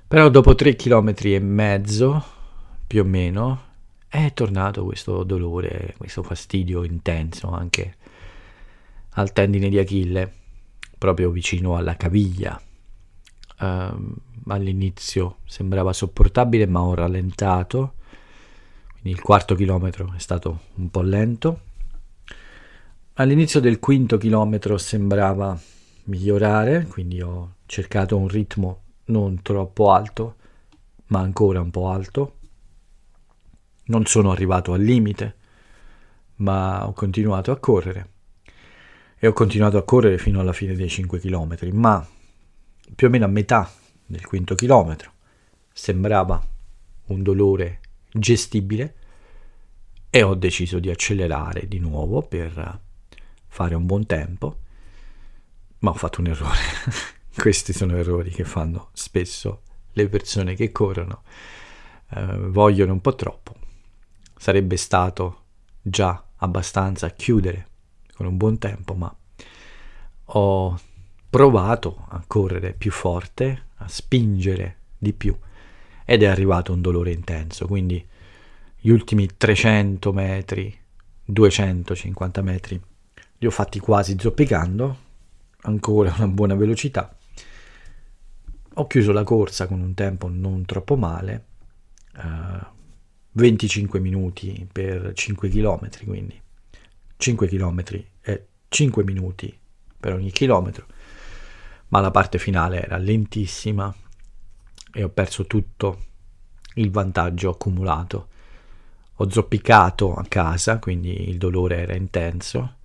Però 0.07 0.29
dopo 0.29 0.55
tre 0.55 0.77
chilometri 0.77 1.35
e 1.35 1.41
mezzo, 1.41 2.25
più 2.87 3.03
o 3.03 3.05
meno, 3.05 3.69
è 4.09 4.33
tornato 4.33 4.85
questo 4.85 5.23
dolore, 5.25 5.95
questo 5.97 6.23
fastidio 6.23 6.85
intenso 6.85 7.49
anche 7.51 7.97
al 9.15 9.33
tendine 9.33 9.69
di 9.69 9.79
Achille, 9.79 10.33
proprio 10.99 11.31
vicino 11.31 11.77
alla 11.77 11.97
caviglia. 11.97 12.61
Uh, 13.61 14.15
all'inizio 14.47 15.39
sembrava 15.45 15.93
sopportabile, 15.93 16.67
ma 16.67 16.81
ho 16.81 16.95
rallentato, 16.95 17.95
quindi 19.01 19.19
il 19.19 19.21
quarto 19.21 19.55
chilometro 19.55 20.13
è 20.15 20.19
stato 20.19 20.61
un 20.77 20.91
po' 20.91 21.03
lento. 21.03 21.61
All'inizio 23.15 23.61
del 23.61 23.79
quinto 23.79 24.17
chilometro 24.17 24.79
sembrava 24.79 25.59
migliorare, 26.05 26.87
quindi 26.87 27.21
ho 27.21 27.57
cercato 27.67 28.17
un 28.17 28.29
ritmo 28.29 28.83
non 29.07 29.43
troppo 29.43 29.91
alto, 29.91 30.37
ma 31.07 31.21
ancora 31.21 31.61
un 31.61 31.71
po' 31.71 31.89
alto. 31.89 32.37
Non 33.85 34.07
sono 34.07 34.31
arrivato 34.31 34.73
al 34.73 34.83
limite, 34.83 35.37
ma 36.37 36.87
ho 36.87 36.93
continuato 36.93 37.51
a 37.51 37.59
correre. 37.59 38.09
E 39.19 39.27
ho 39.27 39.33
continuato 39.33 39.77
a 39.77 39.83
correre 39.83 40.17
fino 40.17 40.41
alla 40.41 40.53
fine 40.53 40.75
dei 40.75 40.89
5 40.89 41.19
km, 41.19 41.57
ma 41.73 42.07
più 42.95 43.07
o 43.07 43.11
meno 43.11 43.25
a 43.25 43.29
metà 43.29 43.71
del 44.07 44.27
quinto 44.27 44.55
chilometro 44.55 45.13
sembrava 45.73 46.43
un 47.07 47.23
dolore 47.23 47.81
gestibile 48.13 48.95
e 50.11 50.23
ho 50.23 50.35
deciso 50.35 50.79
di 50.79 50.91
accelerare 50.91 51.69
di 51.69 51.79
nuovo 51.79 52.23
per 52.23 52.81
fare 53.47 53.75
un 53.75 53.87
buon 53.87 54.07
tempo 54.07 54.59
ma 55.81 55.91
ho 55.91 55.95
fatto 55.95 56.21
un 56.21 56.29
errore. 56.29 56.59
Questi 57.35 57.73
sono 57.73 57.97
errori 57.97 58.31
che 58.31 58.45
fanno 58.45 58.91
spesso 58.93 59.63
le 59.93 60.09
persone 60.09 60.55
che 60.55 60.73
corrono. 60.73 61.23
Eh, 62.11 62.37
vogliono 62.49 62.93
un 62.93 63.01
po' 63.01 63.15
troppo. 63.15 63.55
Sarebbe 64.37 64.77
stato 64.77 65.45
già 65.81 66.23
abbastanza 66.37 67.11
chiudere 67.11 67.69
con 68.15 68.27
un 68.27 68.37
buon 68.37 68.59
tempo, 68.59 68.95
ma 68.95 69.15
ho 70.33 70.81
provato 71.31 72.07
a 72.09 72.23
correre 72.27 72.73
più 72.73 72.91
forte, 72.91 73.67
a 73.77 73.89
spingere 73.89 74.77
di 74.99 75.13
più 75.13 75.35
ed 76.05 76.25
è 76.25 76.27
arrivato 76.27 76.73
un 76.73 76.81
dolore 76.81 77.13
intenso, 77.13 77.67
quindi 77.67 78.05
gli 78.81 78.91
ultimi 78.91 79.29
300 79.37 80.13
metri, 80.13 80.77
250 81.25 82.43
metri 82.43 82.81
li 83.39 83.47
ho 83.47 83.51
fatti 83.51 83.79
quasi 83.79 84.17
zoppicando, 84.19 84.97
ancora 85.63 86.13
una 86.17 86.27
buona 86.27 86.55
velocità. 86.55 87.17
Ho 88.75 88.87
chiuso 88.87 89.13
la 89.13 89.25
corsa 89.25 89.67
con 89.67 89.81
un 89.81 89.95
tempo 89.95 90.29
non 90.29 90.65
troppo 90.65 90.97
male, 90.97 91.45
uh, 92.17 92.67
25 93.33 94.01
minuti 94.01 94.69
per 94.71 95.13
5 95.15 95.49
km, 95.49 95.89
quindi 96.05 96.41
5 97.17 97.49
km 97.49 97.85
e 98.21 98.47
5 98.69 99.05
minuti 99.05 99.57
per 99.99 100.15
ogni 100.15 100.31
chilometro, 100.31 100.87
ma 101.91 102.01
la 102.01 102.11
parte 102.11 102.39
finale 102.39 102.83
era 102.83 102.97
lentissima 102.97 103.95
e 104.93 105.03
ho 105.05 105.09
perso 105.09 105.47
tutto 105.47 106.05
il 106.75 106.91
vantaggio 106.91 107.51
accumulato. 107.51 108.29
Ho 109.17 109.31
zoppicato 109.31 110.15
a 110.15 110.25
casa, 110.27 110.79
quindi 110.79 111.29
il 111.29 111.39
dolore 111.39 111.77
era 111.77 111.95
intenso 111.95 112.79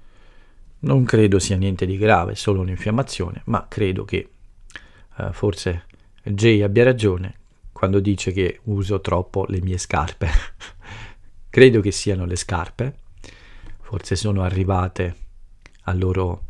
non 0.86 1.04
credo 1.04 1.40
sia 1.40 1.58
niente 1.58 1.86
di 1.86 1.98
grave, 1.98 2.36
solo 2.36 2.62
un'infiammazione, 2.62 3.42
ma 3.46 3.66
credo 3.68 4.06
che 4.06 4.30
uh, 5.18 5.32
forse 5.32 5.86
Jay 6.24 6.62
abbia 6.62 6.84
ragione 6.84 7.36
quando 7.72 8.00
dice 8.00 8.32
che 8.32 8.60
uso 8.64 9.02
troppo 9.02 9.46
le 9.48 9.62
mie 9.62 9.78
scarpe. 9.78 10.30
credo 11.50 11.82
che 11.82 11.92
siano 11.92 12.26
le 12.26 12.36
scarpe, 12.36 12.96
forse 13.82 14.16
sono 14.16 14.44
arrivate 14.44 15.16
loro, 15.94 16.44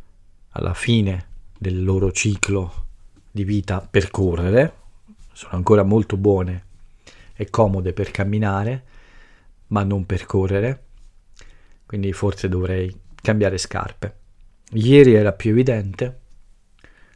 alla 0.52 0.74
fine 0.74 1.28
del 1.66 1.84
loro 1.84 2.12
ciclo 2.12 2.86
di 3.32 3.44
vita 3.44 3.82
per 3.82 4.12
correre, 4.12 4.74
sono 5.34 5.54
ancora 5.54 5.82
molto 5.82 6.16
buone 6.16 6.64
e 7.34 7.50
comode 7.50 7.92
per 7.92 8.12
camminare, 8.12 8.84
ma 9.68 9.84
non 9.84 10.06
per 10.06 10.28
correre, 10.28 10.84
quindi 11.88 12.14
forse 12.14 12.50
dovrei 12.50 12.96
cambiare 13.16 13.58
scarpe. 13.58 14.16
Ieri 14.74 15.16
era 15.16 15.34
più 15.34 15.50
evidente, 15.50 16.20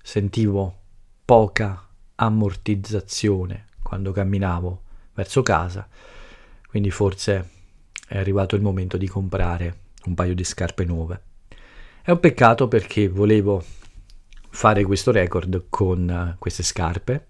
sentivo 0.02 0.80
poca 1.24 1.88
ammortizzazione 2.16 3.68
quando 3.84 4.12
camminavo 4.12 4.82
verso 5.14 5.44
casa, 5.44 5.88
quindi 6.68 6.90
forse 6.90 7.50
è 8.08 8.18
arrivato 8.18 8.56
il 8.56 8.64
momento 8.64 8.98
di 8.98 9.08
comprare 9.08 9.78
un 10.06 10.16
paio 10.16 10.34
di 10.34 10.44
scarpe 10.44 10.86
nuove. 10.86 11.22
È 12.02 12.10
un 12.10 12.20
peccato 12.20 12.68
perché 12.68 13.08
volevo 13.08 13.64
fare 14.50 14.84
questo 14.84 15.12
record 15.12 15.66
con 15.70 16.36
queste 16.40 16.64
scarpe, 16.64 17.26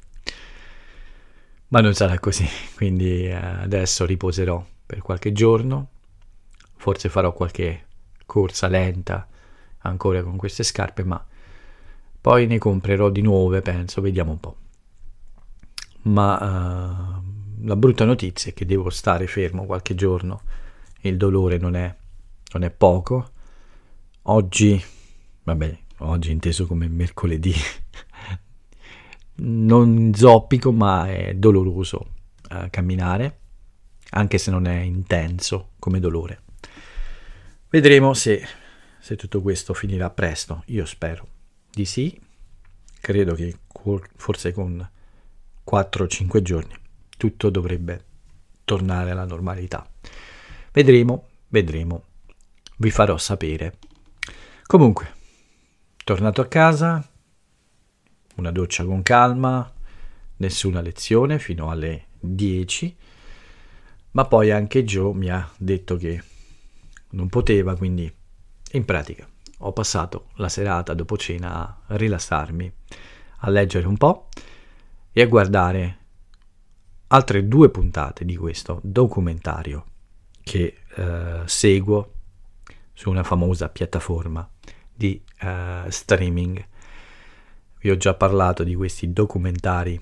ma 1.69 1.81
non 1.81 1.93
sarà 1.93 2.19
così, 2.19 2.47
quindi 2.75 3.27
eh, 3.27 3.33
adesso 3.33 4.05
riposerò 4.05 4.65
per 4.85 5.01
qualche 5.01 5.31
giorno, 5.31 5.89
forse 6.75 7.09
farò 7.09 7.33
qualche 7.33 7.85
corsa 8.25 8.67
lenta 8.67 9.27
ancora 9.79 10.23
con 10.23 10.35
queste 10.35 10.63
scarpe, 10.63 11.03
ma 11.03 11.23
poi 12.21 12.47
ne 12.47 12.57
comprerò 12.57 13.09
di 13.09 13.21
nuove, 13.21 13.61
penso, 13.61 14.01
vediamo 14.01 14.31
un 14.31 14.39
po'. 14.39 14.55
Ma 16.01 17.17
uh, 17.17 17.65
la 17.65 17.75
brutta 17.75 18.05
notizia 18.05 18.51
è 18.51 18.53
che 18.53 18.65
devo 18.65 18.89
stare 18.89 19.27
fermo 19.27 19.65
qualche 19.65 19.95
giorno, 19.95 20.41
il 21.01 21.17
dolore 21.17 21.57
non 21.57 21.75
è, 21.75 21.95
non 22.53 22.63
è 22.63 22.71
poco. 22.71 23.31
Oggi, 24.23 24.81
vabbè, 25.43 25.79
oggi 25.99 26.31
inteso 26.31 26.65
come 26.65 26.87
mercoledì, 26.87 27.53
non 29.35 30.11
zoppico, 30.13 30.71
ma 30.71 31.07
è 31.09 31.33
doloroso 31.35 32.07
uh, 32.49 32.67
camminare, 32.69 33.39
anche 34.11 34.37
se 34.37 34.51
non 34.51 34.65
è 34.65 34.79
intenso 34.79 35.71
come 35.79 35.99
dolore. 35.99 36.41
Vedremo 37.69 38.13
se 38.13 38.45
se 38.99 39.15
tutto 39.15 39.41
questo 39.41 39.73
finirà 39.73 40.09
presto. 40.09 40.63
Io 40.67 40.85
spero 40.85 41.27
di 41.71 41.85
sì. 41.85 42.19
Credo 43.01 43.33
che 43.33 43.55
forse 44.15 44.51
con 44.51 44.87
4-5 45.65 46.41
giorni 46.41 46.73
tutto 47.17 47.49
dovrebbe 47.49 48.05
tornare 48.65 49.11
alla 49.11 49.25
normalità. 49.25 49.89
Vedremo, 50.71 51.27
vedremo. 51.47 52.03
Vi 52.77 52.91
farò 52.91 53.17
sapere. 53.17 53.77
Comunque, 54.65 55.15
tornato 56.09 56.41
a 56.41 56.47
casa, 56.47 57.07
una 58.37 58.49
doccia 58.49 58.83
con 58.83 59.03
calma, 59.03 59.71
nessuna 60.37 60.81
lezione 60.81 61.37
fino 61.37 61.69
alle 61.69 62.07
10, 62.19 62.97
ma 64.13 64.25
poi 64.25 64.49
anche 64.49 64.83
Joe 64.83 65.13
mi 65.13 65.29
ha 65.29 65.47
detto 65.55 65.97
che 65.97 66.19
non 67.11 67.29
poteva, 67.29 67.75
quindi 67.75 68.11
in 68.71 68.85
pratica, 68.85 69.29
ho 69.59 69.71
passato 69.71 70.29
la 70.37 70.49
serata 70.49 70.95
dopo 70.95 71.15
cena 71.15 71.83
a 71.85 71.95
rilassarmi, 71.95 72.73
a 73.41 73.49
leggere 73.51 73.85
un 73.85 73.97
po' 73.97 74.29
e 75.11 75.21
a 75.21 75.27
guardare 75.27 75.97
altre 77.09 77.47
due 77.47 77.69
puntate 77.69 78.25
di 78.25 78.35
questo 78.35 78.79
documentario 78.81 79.85
che 80.41 80.75
eh, 80.95 81.41
seguo 81.45 82.13
su 82.93 83.11
una 83.11 83.23
famosa 83.23 83.69
piattaforma 83.69 84.49
di 84.99 85.23
eh, 85.39 85.85
streaming. 85.87 86.67
Vi 87.79 87.89
ho 87.89 87.95
già 87.95 88.13
parlato 88.15 88.65
di 88.65 88.75
questi 88.75 89.13
documentari 89.13 89.97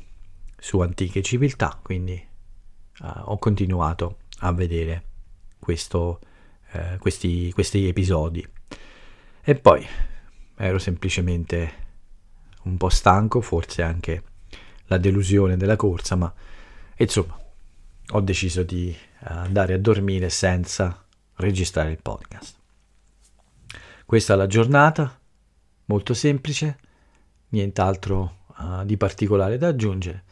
su 0.58 0.80
antiche 0.80 1.22
civiltà, 1.22 1.80
quindi 1.80 2.14
eh, 2.14 2.28
ho 3.00 3.38
continuato 3.38 4.18
a 4.40 4.52
vedere 4.52 5.04
questo, 5.60 6.20
eh, 6.72 6.98
questi, 6.98 7.52
questi 7.54 7.88
episodi 7.88 8.46
e 9.44 9.56
poi 9.56 9.86
ero 10.56 10.80
semplicemente 10.80 11.86
un 12.64 12.76
po' 12.78 12.90
stanco, 12.90 13.40
forse 13.40 13.84
anche 13.84 14.24
la 14.88 14.98
delusione 14.98 15.58
della 15.58 15.76
corsa, 15.76 16.16
ma 16.16 16.34
insomma 16.98 17.38
ho 18.10 18.22
deciso 18.22 18.64
di 18.64 18.96
andare 19.20 19.76
a 19.76 19.80
dormire 19.80 20.30
senza 20.30 21.06
registrare 21.36 21.92
il 21.92 22.02
podcast. 22.02 22.56
Questa 24.08 24.36
è 24.36 24.38
la 24.38 24.48
giornata, 24.48 25.20
molto 25.88 26.14
semplice, 26.14 26.80
nient'altro 27.50 28.46
uh, 28.58 28.86
di 28.86 28.96
particolare 28.96 29.58
da 29.58 29.68
aggiungere. 29.68 30.24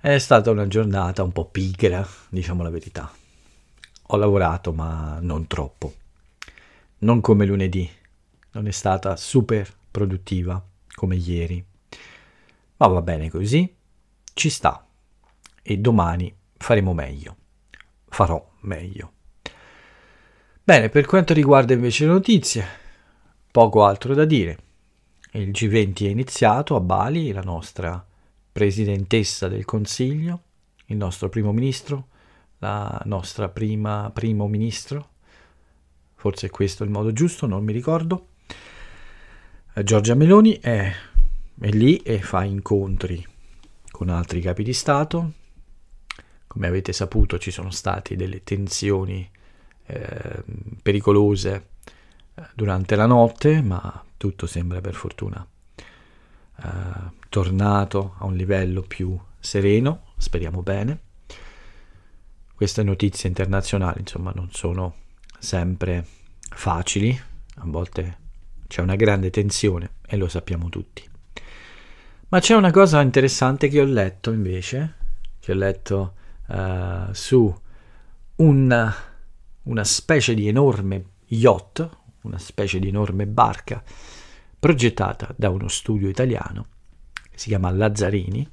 È 0.00 0.18
stata 0.18 0.50
una 0.50 0.66
giornata 0.66 1.22
un 1.22 1.30
po' 1.30 1.44
pigra, 1.44 2.04
diciamo 2.28 2.64
la 2.64 2.70
verità. 2.70 3.08
Ho 4.08 4.16
lavorato, 4.16 4.72
ma 4.72 5.20
non 5.20 5.46
troppo. 5.46 5.94
Non 6.98 7.20
come 7.20 7.46
lunedì. 7.46 7.88
Non 8.50 8.66
è 8.66 8.72
stata 8.72 9.14
super 9.14 9.72
produttiva 9.88 10.60
come 10.92 11.14
ieri. 11.14 11.64
Ma 12.78 12.86
va 12.88 13.00
bene 13.00 13.30
così. 13.30 13.72
Ci 14.34 14.50
sta. 14.50 14.84
E 15.62 15.78
domani 15.78 16.36
faremo 16.56 16.94
meglio. 16.94 17.36
Farò 18.08 18.44
meglio. 18.62 19.12
Bene, 20.68 20.88
per 20.88 21.06
quanto 21.06 21.32
riguarda 21.32 21.74
invece 21.74 22.06
le 22.06 22.10
notizie, 22.10 22.66
poco 23.52 23.84
altro 23.84 24.14
da 24.14 24.24
dire. 24.24 24.58
Il 25.34 25.50
G20 25.50 26.06
è 26.06 26.08
iniziato 26.08 26.74
a 26.74 26.80
Bali, 26.80 27.30
la 27.30 27.42
nostra 27.42 28.04
presidentessa 28.50 29.46
del 29.46 29.64
Consiglio, 29.64 30.42
il 30.86 30.96
nostro 30.96 31.28
primo 31.28 31.52
ministro, 31.52 32.08
la 32.58 33.00
nostra 33.04 33.48
prima 33.48 34.10
primo 34.12 34.48
ministro, 34.48 35.10
forse 36.16 36.50
questo 36.50 36.82
è 36.82 36.86
il 36.86 36.92
modo 36.92 37.12
giusto, 37.12 37.46
non 37.46 37.62
mi 37.62 37.72
ricordo. 37.72 38.30
Eh, 39.72 39.84
Giorgia 39.84 40.16
Meloni 40.16 40.58
è, 40.58 40.92
è 41.60 41.68
lì 41.68 41.98
e 41.98 42.20
fa 42.20 42.42
incontri 42.42 43.24
con 43.88 44.08
altri 44.08 44.40
capi 44.40 44.64
di 44.64 44.72
Stato. 44.72 45.32
Come 46.48 46.66
avete 46.66 46.92
saputo 46.92 47.38
ci 47.38 47.52
sono 47.52 47.70
state 47.70 48.16
delle 48.16 48.42
tensioni 48.42 49.30
eh, 49.86 50.42
pericolose 50.82 51.68
eh, 52.34 52.42
durante 52.54 52.96
la 52.96 53.06
notte, 53.06 53.62
ma 53.62 54.04
tutto 54.16 54.46
sembra 54.46 54.80
per 54.80 54.94
fortuna 54.94 55.46
eh, 56.62 56.68
tornato 57.28 58.14
a 58.18 58.24
un 58.24 58.34
livello 58.34 58.82
più 58.82 59.18
sereno, 59.38 60.12
speriamo 60.16 60.62
bene. 60.62 61.00
Queste 62.54 62.82
notizie 62.82 63.28
internazionali, 63.28 64.00
insomma, 64.00 64.32
non 64.34 64.48
sono 64.50 64.94
sempre 65.38 66.06
facili, 66.40 67.18
a 67.56 67.62
volte 67.64 68.18
c'è 68.66 68.80
una 68.80 68.96
grande 68.96 69.30
tensione 69.30 69.90
e 70.06 70.16
lo 70.16 70.28
sappiamo 70.28 70.68
tutti. 70.70 71.06
Ma 72.28 72.40
c'è 72.40 72.54
una 72.54 72.70
cosa 72.70 73.02
interessante 73.02 73.68
che 73.68 73.80
ho 73.80 73.84
letto 73.84 74.32
invece, 74.32 74.94
che 75.38 75.52
ho 75.52 75.54
letto 75.54 76.14
uh, 76.46 77.12
su 77.12 77.54
un, 78.36 78.94
una 79.66 79.84
specie 79.84 80.34
di 80.34 80.48
enorme 80.48 81.04
yacht, 81.26 81.88
una 82.22 82.38
specie 82.38 82.78
di 82.78 82.88
enorme 82.88 83.26
barca, 83.26 83.82
progettata 84.58 85.32
da 85.36 85.50
uno 85.50 85.68
studio 85.68 86.08
italiano 86.08 86.66
che 87.30 87.38
si 87.38 87.48
chiama 87.48 87.70
Lazzarini. 87.70 88.48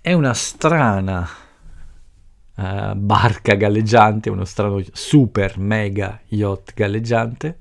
È 0.00 0.12
una 0.12 0.34
strana 0.34 1.28
uh, 2.54 2.94
barca 2.94 3.54
galleggiante, 3.54 4.30
uno 4.30 4.44
strano 4.44 4.82
super 4.92 5.58
mega 5.58 6.20
yacht 6.28 6.74
galleggiante 6.74 7.58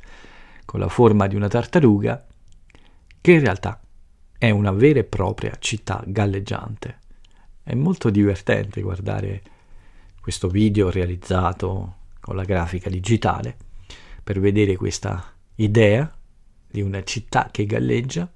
con 0.65 0.79
la 0.79 0.89
forma 0.89 1.27
di 1.27 1.35
una 1.35 1.47
tartaruga 1.47 2.25
che 3.21 3.31
in 3.31 3.39
realtà 3.39 3.81
è 4.37 4.49
una 4.49 4.71
vera 4.71 4.99
e 4.99 5.03
propria 5.03 5.55
città 5.59 6.01
galleggiante. 6.05 6.99
È 7.63 7.73
molto 7.73 8.09
divertente 8.09 8.81
guardare 8.81 9.41
questo 10.21 10.47
video 10.47 10.89
realizzato 10.89 11.96
con 12.27 12.35
la 12.35 12.43
grafica 12.43 12.89
digitale 12.89 13.55
per 14.21 14.41
vedere 14.41 14.75
questa 14.75 15.33
idea 15.55 16.13
di 16.69 16.81
una 16.81 17.01
città 17.01 17.47
che 17.49 17.65
galleggia 17.65 18.29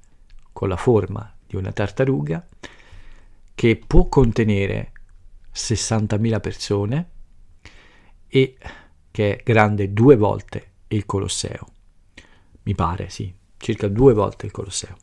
con 0.53 0.69
la 0.69 0.77
forma 0.77 1.35
di 1.45 1.57
una 1.57 1.73
tartaruga 1.73 2.47
che 3.53 3.83
può 3.85 4.07
contenere 4.07 4.93
60.000 5.53 6.39
persone 6.39 7.09
e 8.29 8.55
che 9.11 9.35
è 9.35 9.43
grande 9.43 9.91
due 9.91 10.15
volte 10.15 10.71
il 10.87 11.05
Colosseo. 11.05 11.67
Mi 12.63 12.73
pare, 12.73 13.09
sì, 13.09 13.35
circa 13.57 13.89
due 13.89 14.13
volte 14.13 14.45
il 14.45 14.53
Colosseo. 14.53 14.95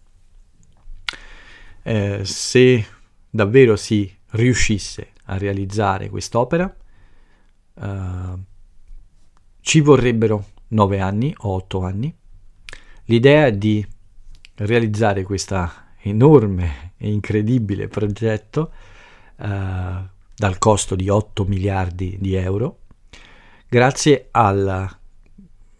Eh, 1.83 2.25
se 2.25 2.87
davvero 3.29 3.77
si 3.77 4.11
riuscisse 4.31 5.13
a 5.25 5.37
realizzare 5.37 6.09
quest'opera, 6.09 6.75
eh, 7.75 8.57
ci 9.61 9.81
vorrebbero 9.81 10.45
nove 10.69 11.01
anni 11.01 11.35
o 11.39 11.55
otto 11.55 11.83
anni. 11.83 12.15
L'idea 13.05 13.51
di 13.51 13.87
realizzare 14.57 15.23
questo 15.23 15.71
enorme 16.03 16.93
e 16.97 17.11
incredibile 17.11 17.89
progetto 17.89 18.73
uh, 19.37 19.47
dal 20.35 20.59
costo 20.59 20.95
di 20.95 21.09
8 21.09 21.45
miliardi 21.45 22.17
di 22.21 22.35
euro, 22.35 22.81
grazie 23.69 24.29
alla 24.31 24.89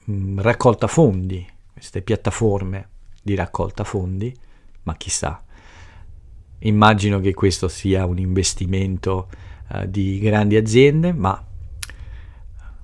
mh, 0.05 0.13
mm, 0.13 0.41
raccolta 0.41 0.87
fondi, 0.87 1.47
queste 1.73 2.03
piattaforme 2.03 2.89
di 3.23 3.35
raccolta 3.35 3.85
fondi, 3.85 4.35
ma 4.85 4.97
chissà, 4.97 5.43
immagino 6.61 7.21
che 7.21 7.35
questo 7.35 7.69
sia 7.69 8.07
un 8.07 8.19
investimento 8.19 9.29
uh, 9.69 9.87
di 9.87 10.19
grandi 10.19 10.57
aziende, 10.57 11.13
ma 11.13 11.45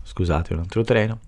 scusate 0.04 0.52
un 0.52 0.60
altro 0.60 0.84
treno. 0.84 1.18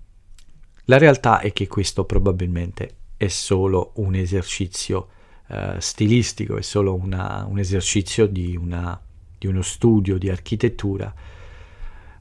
La 0.85 0.97
realtà 0.97 1.41
è 1.41 1.51
che 1.51 1.67
questo 1.67 2.05
probabilmente 2.05 2.95
è 3.17 3.27
solo 3.27 3.91
un 3.95 4.15
esercizio 4.15 5.09
uh, 5.47 5.79
stilistico, 5.79 6.55
è 6.55 6.61
solo 6.61 6.95
una, 6.95 7.45
un 7.49 7.59
esercizio 7.59 8.25
di, 8.27 8.55
una, 8.55 8.99
di, 9.37 9.47
uno 9.47 9.61
studio 9.61 10.17
di 10.17 10.29
architettura 10.29 11.13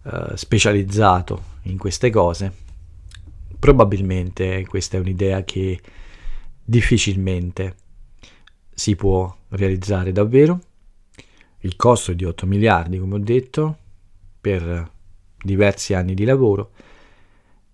uh, 0.02 0.34
specializzato 0.34 1.42
in 1.62 1.78
queste 1.78 2.10
cose. 2.10 2.64
Probabilmente 3.58 4.66
questa 4.66 4.96
è 4.96 5.00
un'idea 5.00 5.44
che 5.44 5.80
difficilmente 6.64 7.76
si 8.74 8.96
può 8.96 9.34
realizzare 9.50 10.10
davvero. 10.10 10.60
Il 11.60 11.76
costo 11.76 12.10
è 12.10 12.14
di 12.14 12.24
8 12.24 12.46
miliardi, 12.46 12.98
come 12.98 13.14
ho 13.14 13.18
detto, 13.18 13.78
per 14.40 14.94
diversi 15.46 15.94
anni 15.94 16.12
di 16.12 16.24
lavoro. 16.24 16.72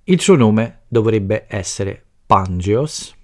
Il 0.05 0.21
suo 0.21 0.37
nome 0.37 0.83
dovrebbe 0.87 1.47
essere 1.49 2.05
Pangeos 2.25 3.15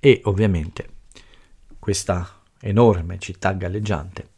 e 0.00 0.20
ovviamente 0.24 0.88
questa 1.78 2.42
enorme 2.60 3.18
città 3.18 3.52
galleggiante 3.52 4.28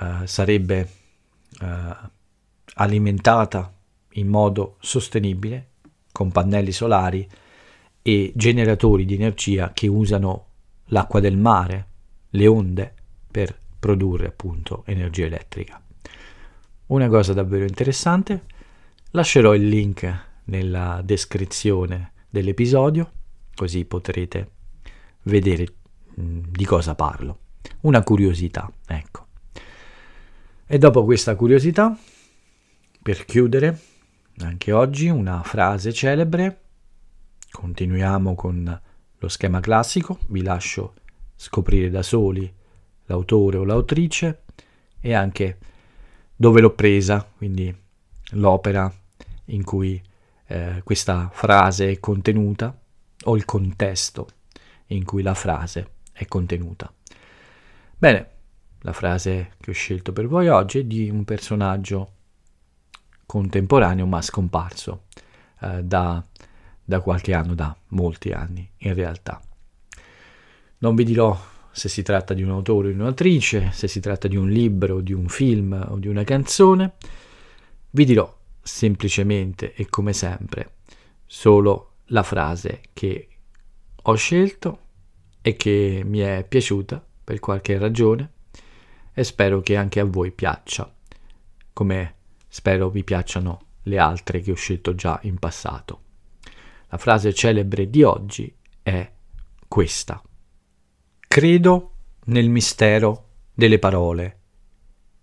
uh, 0.00 0.26
sarebbe 0.26 0.90
uh, 1.60 1.66
alimentata 2.74 3.72
in 4.12 4.28
modo 4.28 4.76
sostenibile 4.80 5.70
con 6.12 6.30
pannelli 6.30 6.72
solari 6.72 7.28
e 8.02 8.32
generatori 8.34 9.04
di 9.04 9.14
energia 9.14 9.72
che 9.72 9.86
usano 9.86 10.46
l'acqua 10.86 11.20
del 11.20 11.36
mare, 11.36 11.88
le 12.30 12.46
onde, 12.46 12.94
per 13.30 13.58
produrre 13.78 14.28
appunto 14.28 14.82
energia 14.86 15.26
elettrica. 15.26 15.80
Una 16.86 17.08
cosa 17.08 17.32
davvero 17.32 17.64
interessante, 17.64 18.44
lascerò 19.10 19.54
il 19.54 19.66
link 19.66 20.24
nella 20.44 21.02
descrizione 21.04 22.12
dell'episodio, 22.30 23.10
così 23.56 23.84
potrete 23.84 24.50
vedere 25.22 25.66
mm, 26.20 26.44
di 26.48 26.64
cosa 26.64 26.94
parlo. 26.94 27.38
Una 27.80 28.04
curiosità, 28.04 28.70
ecco. 28.86 29.26
E 30.64 30.78
dopo 30.78 31.04
questa 31.04 31.34
curiosità, 31.34 31.98
per 33.02 33.24
chiudere, 33.24 33.80
anche 34.38 34.70
oggi 34.70 35.08
una 35.08 35.42
frase 35.42 35.92
celebre, 35.92 36.60
continuiamo 37.50 38.36
con 38.36 38.80
lo 39.18 39.28
schema 39.28 39.58
classico, 39.58 40.20
vi 40.28 40.42
lascio 40.42 40.94
scoprire 41.34 41.90
da 41.90 42.02
soli 42.02 42.52
l'autore 43.06 43.56
o 43.56 43.64
l'autrice 43.64 44.42
e 45.00 45.14
anche 45.14 45.58
dove 46.36 46.60
l'ho 46.60 46.74
presa, 46.74 47.26
quindi 47.36 47.74
l'opera 48.32 48.92
in 49.46 49.64
cui 49.64 50.00
eh, 50.46 50.82
questa 50.84 51.30
frase 51.32 51.90
è 51.90 51.98
contenuta 51.98 52.78
o 53.24 53.36
il 53.36 53.44
contesto 53.44 54.28
in 54.88 55.04
cui 55.04 55.22
la 55.22 55.34
frase 55.34 55.94
è 56.12 56.26
contenuta. 56.26 56.92
Bene, 57.98 58.30
la 58.80 58.92
frase 58.92 59.54
che 59.58 59.70
ho 59.70 59.74
scelto 59.74 60.12
per 60.12 60.28
voi 60.28 60.48
oggi 60.48 60.80
è 60.80 60.84
di 60.84 61.08
un 61.08 61.24
personaggio 61.24 62.12
contemporaneo 63.24 64.06
ma 64.06 64.22
scomparso 64.22 65.04
eh, 65.60 65.82
da, 65.82 66.24
da 66.84 67.00
qualche 67.00 67.34
anno, 67.34 67.54
da 67.54 67.76
molti 67.88 68.30
anni 68.30 68.70
in 68.78 68.94
realtà. 68.94 69.40
Non 70.78 70.94
vi 70.94 71.04
dirò 71.04 71.36
se 71.76 71.90
si 71.90 72.00
tratta 72.00 72.32
di 72.32 72.42
un 72.42 72.48
autore 72.48 72.88
o 72.88 72.90
di 72.90 72.96
un'autrice, 72.96 73.68
se 73.70 73.86
si 73.86 74.00
tratta 74.00 74.28
di 74.28 74.36
un 74.36 74.48
libro, 74.48 75.02
di 75.02 75.12
un 75.12 75.28
film 75.28 75.78
o 75.90 75.98
di 75.98 76.08
una 76.08 76.24
canzone. 76.24 76.94
Vi 77.90 78.04
dirò 78.06 78.34
semplicemente 78.62 79.74
e 79.74 79.86
come 79.90 80.14
sempre 80.14 80.76
solo 81.26 81.96
la 82.06 82.22
frase 82.22 82.80
che 82.94 83.28
ho 84.04 84.14
scelto 84.14 84.78
e 85.42 85.54
che 85.56 86.00
mi 86.02 86.20
è 86.20 86.46
piaciuta 86.48 87.04
per 87.22 87.40
qualche 87.40 87.76
ragione 87.76 88.32
e 89.12 89.22
spero 89.22 89.60
che 89.60 89.76
anche 89.76 90.00
a 90.00 90.04
voi 90.04 90.30
piaccia, 90.30 90.90
come 91.74 92.14
spero 92.48 92.88
vi 92.88 93.04
piacciono 93.04 93.66
le 93.82 93.98
altre 93.98 94.40
che 94.40 94.52
ho 94.52 94.56
scelto 94.56 94.94
già 94.94 95.20
in 95.24 95.38
passato. 95.38 96.00
La 96.88 96.96
frase 96.96 97.34
celebre 97.34 97.90
di 97.90 98.02
oggi 98.02 98.50
è 98.82 99.12
questa. 99.68 100.22
Credo 101.36 101.90
nel 102.28 102.48
mistero 102.48 103.26
delle 103.52 103.78
parole 103.78 104.38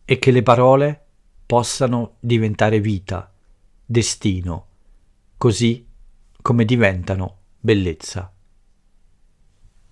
e 0.05 0.19
che 0.19 0.29
le 0.29 0.43
parole 0.43 1.05
possano 1.43 2.17
diventare 2.19 2.79
vita, 2.79 3.33
destino, 3.83 4.67
così 5.37 5.83
come 6.39 6.65
diventano 6.65 7.37
bellezza. 7.59 8.31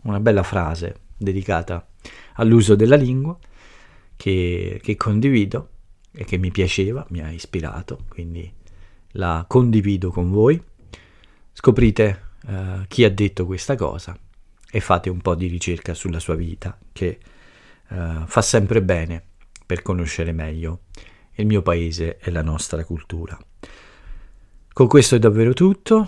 Una 0.04 0.20
bella 0.20 0.44
frase 0.44 1.00
dedicata 1.18 1.88
all'uso 2.34 2.76
della 2.76 2.98
lingua 2.98 3.36
che, 4.16 4.80
che 4.80 4.96
condivido 4.96 5.70
e 6.12 6.24
che 6.24 6.38
mi 6.38 6.52
piaceva, 6.52 7.04
mi 7.10 7.22
ha 7.22 7.32
ispirato, 7.32 8.06
quindi 8.10 8.54
la 9.14 9.44
condivido 9.48 10.12
con 10.12 10.30
voi. 10.30 10.64
Scoprite 11.52 12.22
uh, 12.46 12.86
chi 12.88 13.06
ha 13.06 13.10
detto 13.10 13.48
questa 13.48 13.76
cosa 13.76 14.16
e 14.72 14.80
fate 14.80 15.10
un 15.10 15.20
po' 15.20 15.36
di 15.36 15.48
ricerca 15.48 15.94
sulla 15.94 16.20
sua 16.20 16.36
vita, 16.36 16.78
che 16.94 17.20
uh, 17.90 18.26
fa 18.26 18.42
sempre 18.42 18.82
bene 18.82 19.22
per 19.66 19.82
conoscere 19.82 20.32
meglio 20.32 20.84
il 21.36 21.46
mio 21.46 21.62
paese 21.62 22.18
e 22.18 22.32
la 22.32 22.42
nostra 22.42 22.84
cultura. 22.86 23.38
Con 24.74 24.88
questo 24.88 25.16
è 25.16 25.20
davvero 25.20 25.54
tutto, 25.54 26.08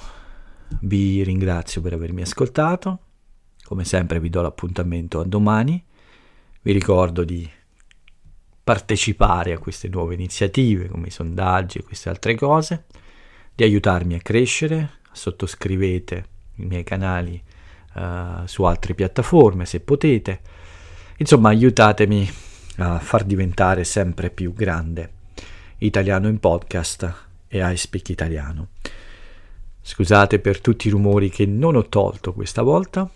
vi 0.82 1.22
ringrazio 1.24 1.82
per 1.82 1.94
avermi 1.94 2.22
ascoltato, 2.22 3.00
come 3.64 3.84
sempre 3.84 4.20
vi 4.20 4.30
do 4.30 4.42
l'appuntamento 4.42 5.20
a 5.20 5.26
domani, 5.26 5.84
vi 6.62 6.72
ricordo 6.72 7.26
di 7.26 7.50
partecipare 8.64 9.52
a 9.52 9.60
queste 9.60 9.90
nuove 9.90 10.14
iniziative 10.14 10.88
come 10.88 11.08
i 11.08 11.12
sondaggi 11.12 11.80
e 11.80 11.84
queste 11.84 12.08
altre 12.08 12.36
cose, 12.36 12.86
di 13.54 13.64
aiutarmi 13.64 14.16
a 14.16 14.22
crescere, 14.22 15.00
sottoscrivete 15.12 16.26
i 16.56 16.66
miei 16.66 16.84
canali 16.84 17.42
uh, 17.94 18.46
su 18.46 18.64
altre 18.64 18.94
piattaforme 18.94 19.66
se 19.66 19.80
potete, 19.80 20.42
insomma 21.18 21.50
aiutatemi 21.50 22.30
a 22.78 23.00
far 23.00 23.24
diventare 23.24 23.84
sempre 23.84 24.30
più 24.30 24.54
grande 24.54 25.12
Italiano 25.80 26.28
in 26.28 26.40
podcast 26.40 27.28
e 27.48 27.72
I 27.72 27.78
Speak 27.78 28.10
Italiano. 28.10 28.70
Scusate 29.82 30.40
per 30.40 30.62
tutti 30.62 30.88
i 30.88 30.92
rumori 30.92 31.30
che 31.30 31.46
non 31.46 31.76
ho 31.76 31.88
tolto 31.90 32.34
questa 32.34 32.62
volta, 32.62 33.10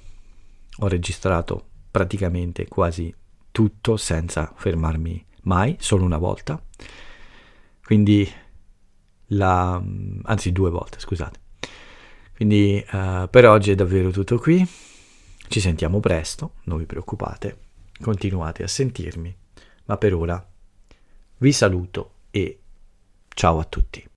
ho 0.80 0.88
registrato 0.88 1.66
praticamente 1.90 2.68
quasi 2.68 3.13
tutto 3.52 3.98
senza 3.98 4.52
fermarmi 4.56 5.26
mai, 5.44 5.78
solo 5.80 6.04
una 6.04 6.18
volta. 6.18 6.62
Quindi 7.84 8.30
la 9.28 9.82
anzi 10.24 10.52
due 10.52 10.70
volte, 10.70 11.00
scusate. 11.00 11.46
Quindi 12.38 12.86
uh, 12.91 13.28
per 13.32 13.47
oggi 13.47 13.71
è 13.71 13.76
davvero 13.76 14.12
tutto 14.12 14.38
qui. 14.38 14.63
Ci 15.47 15.60
sentiamo 15.60 16.00
presto, 16.00 16.54
non 16.65 16.78
vi 16.78 16.86
preoccupate. 16.86 17.58
Continuate 18.00 18.62
a 18.62 18.67
sentirmi, 18.67 19.36
ma 19.86 19.97
per 19.97 20.13
ora 20.13 20.47
vi 21.38 21.52
saluto 21.52 22.12
e 22.30 22.60
ciao 23.30 23.58
a 23.58 23.63
tutti. 23.63 24.08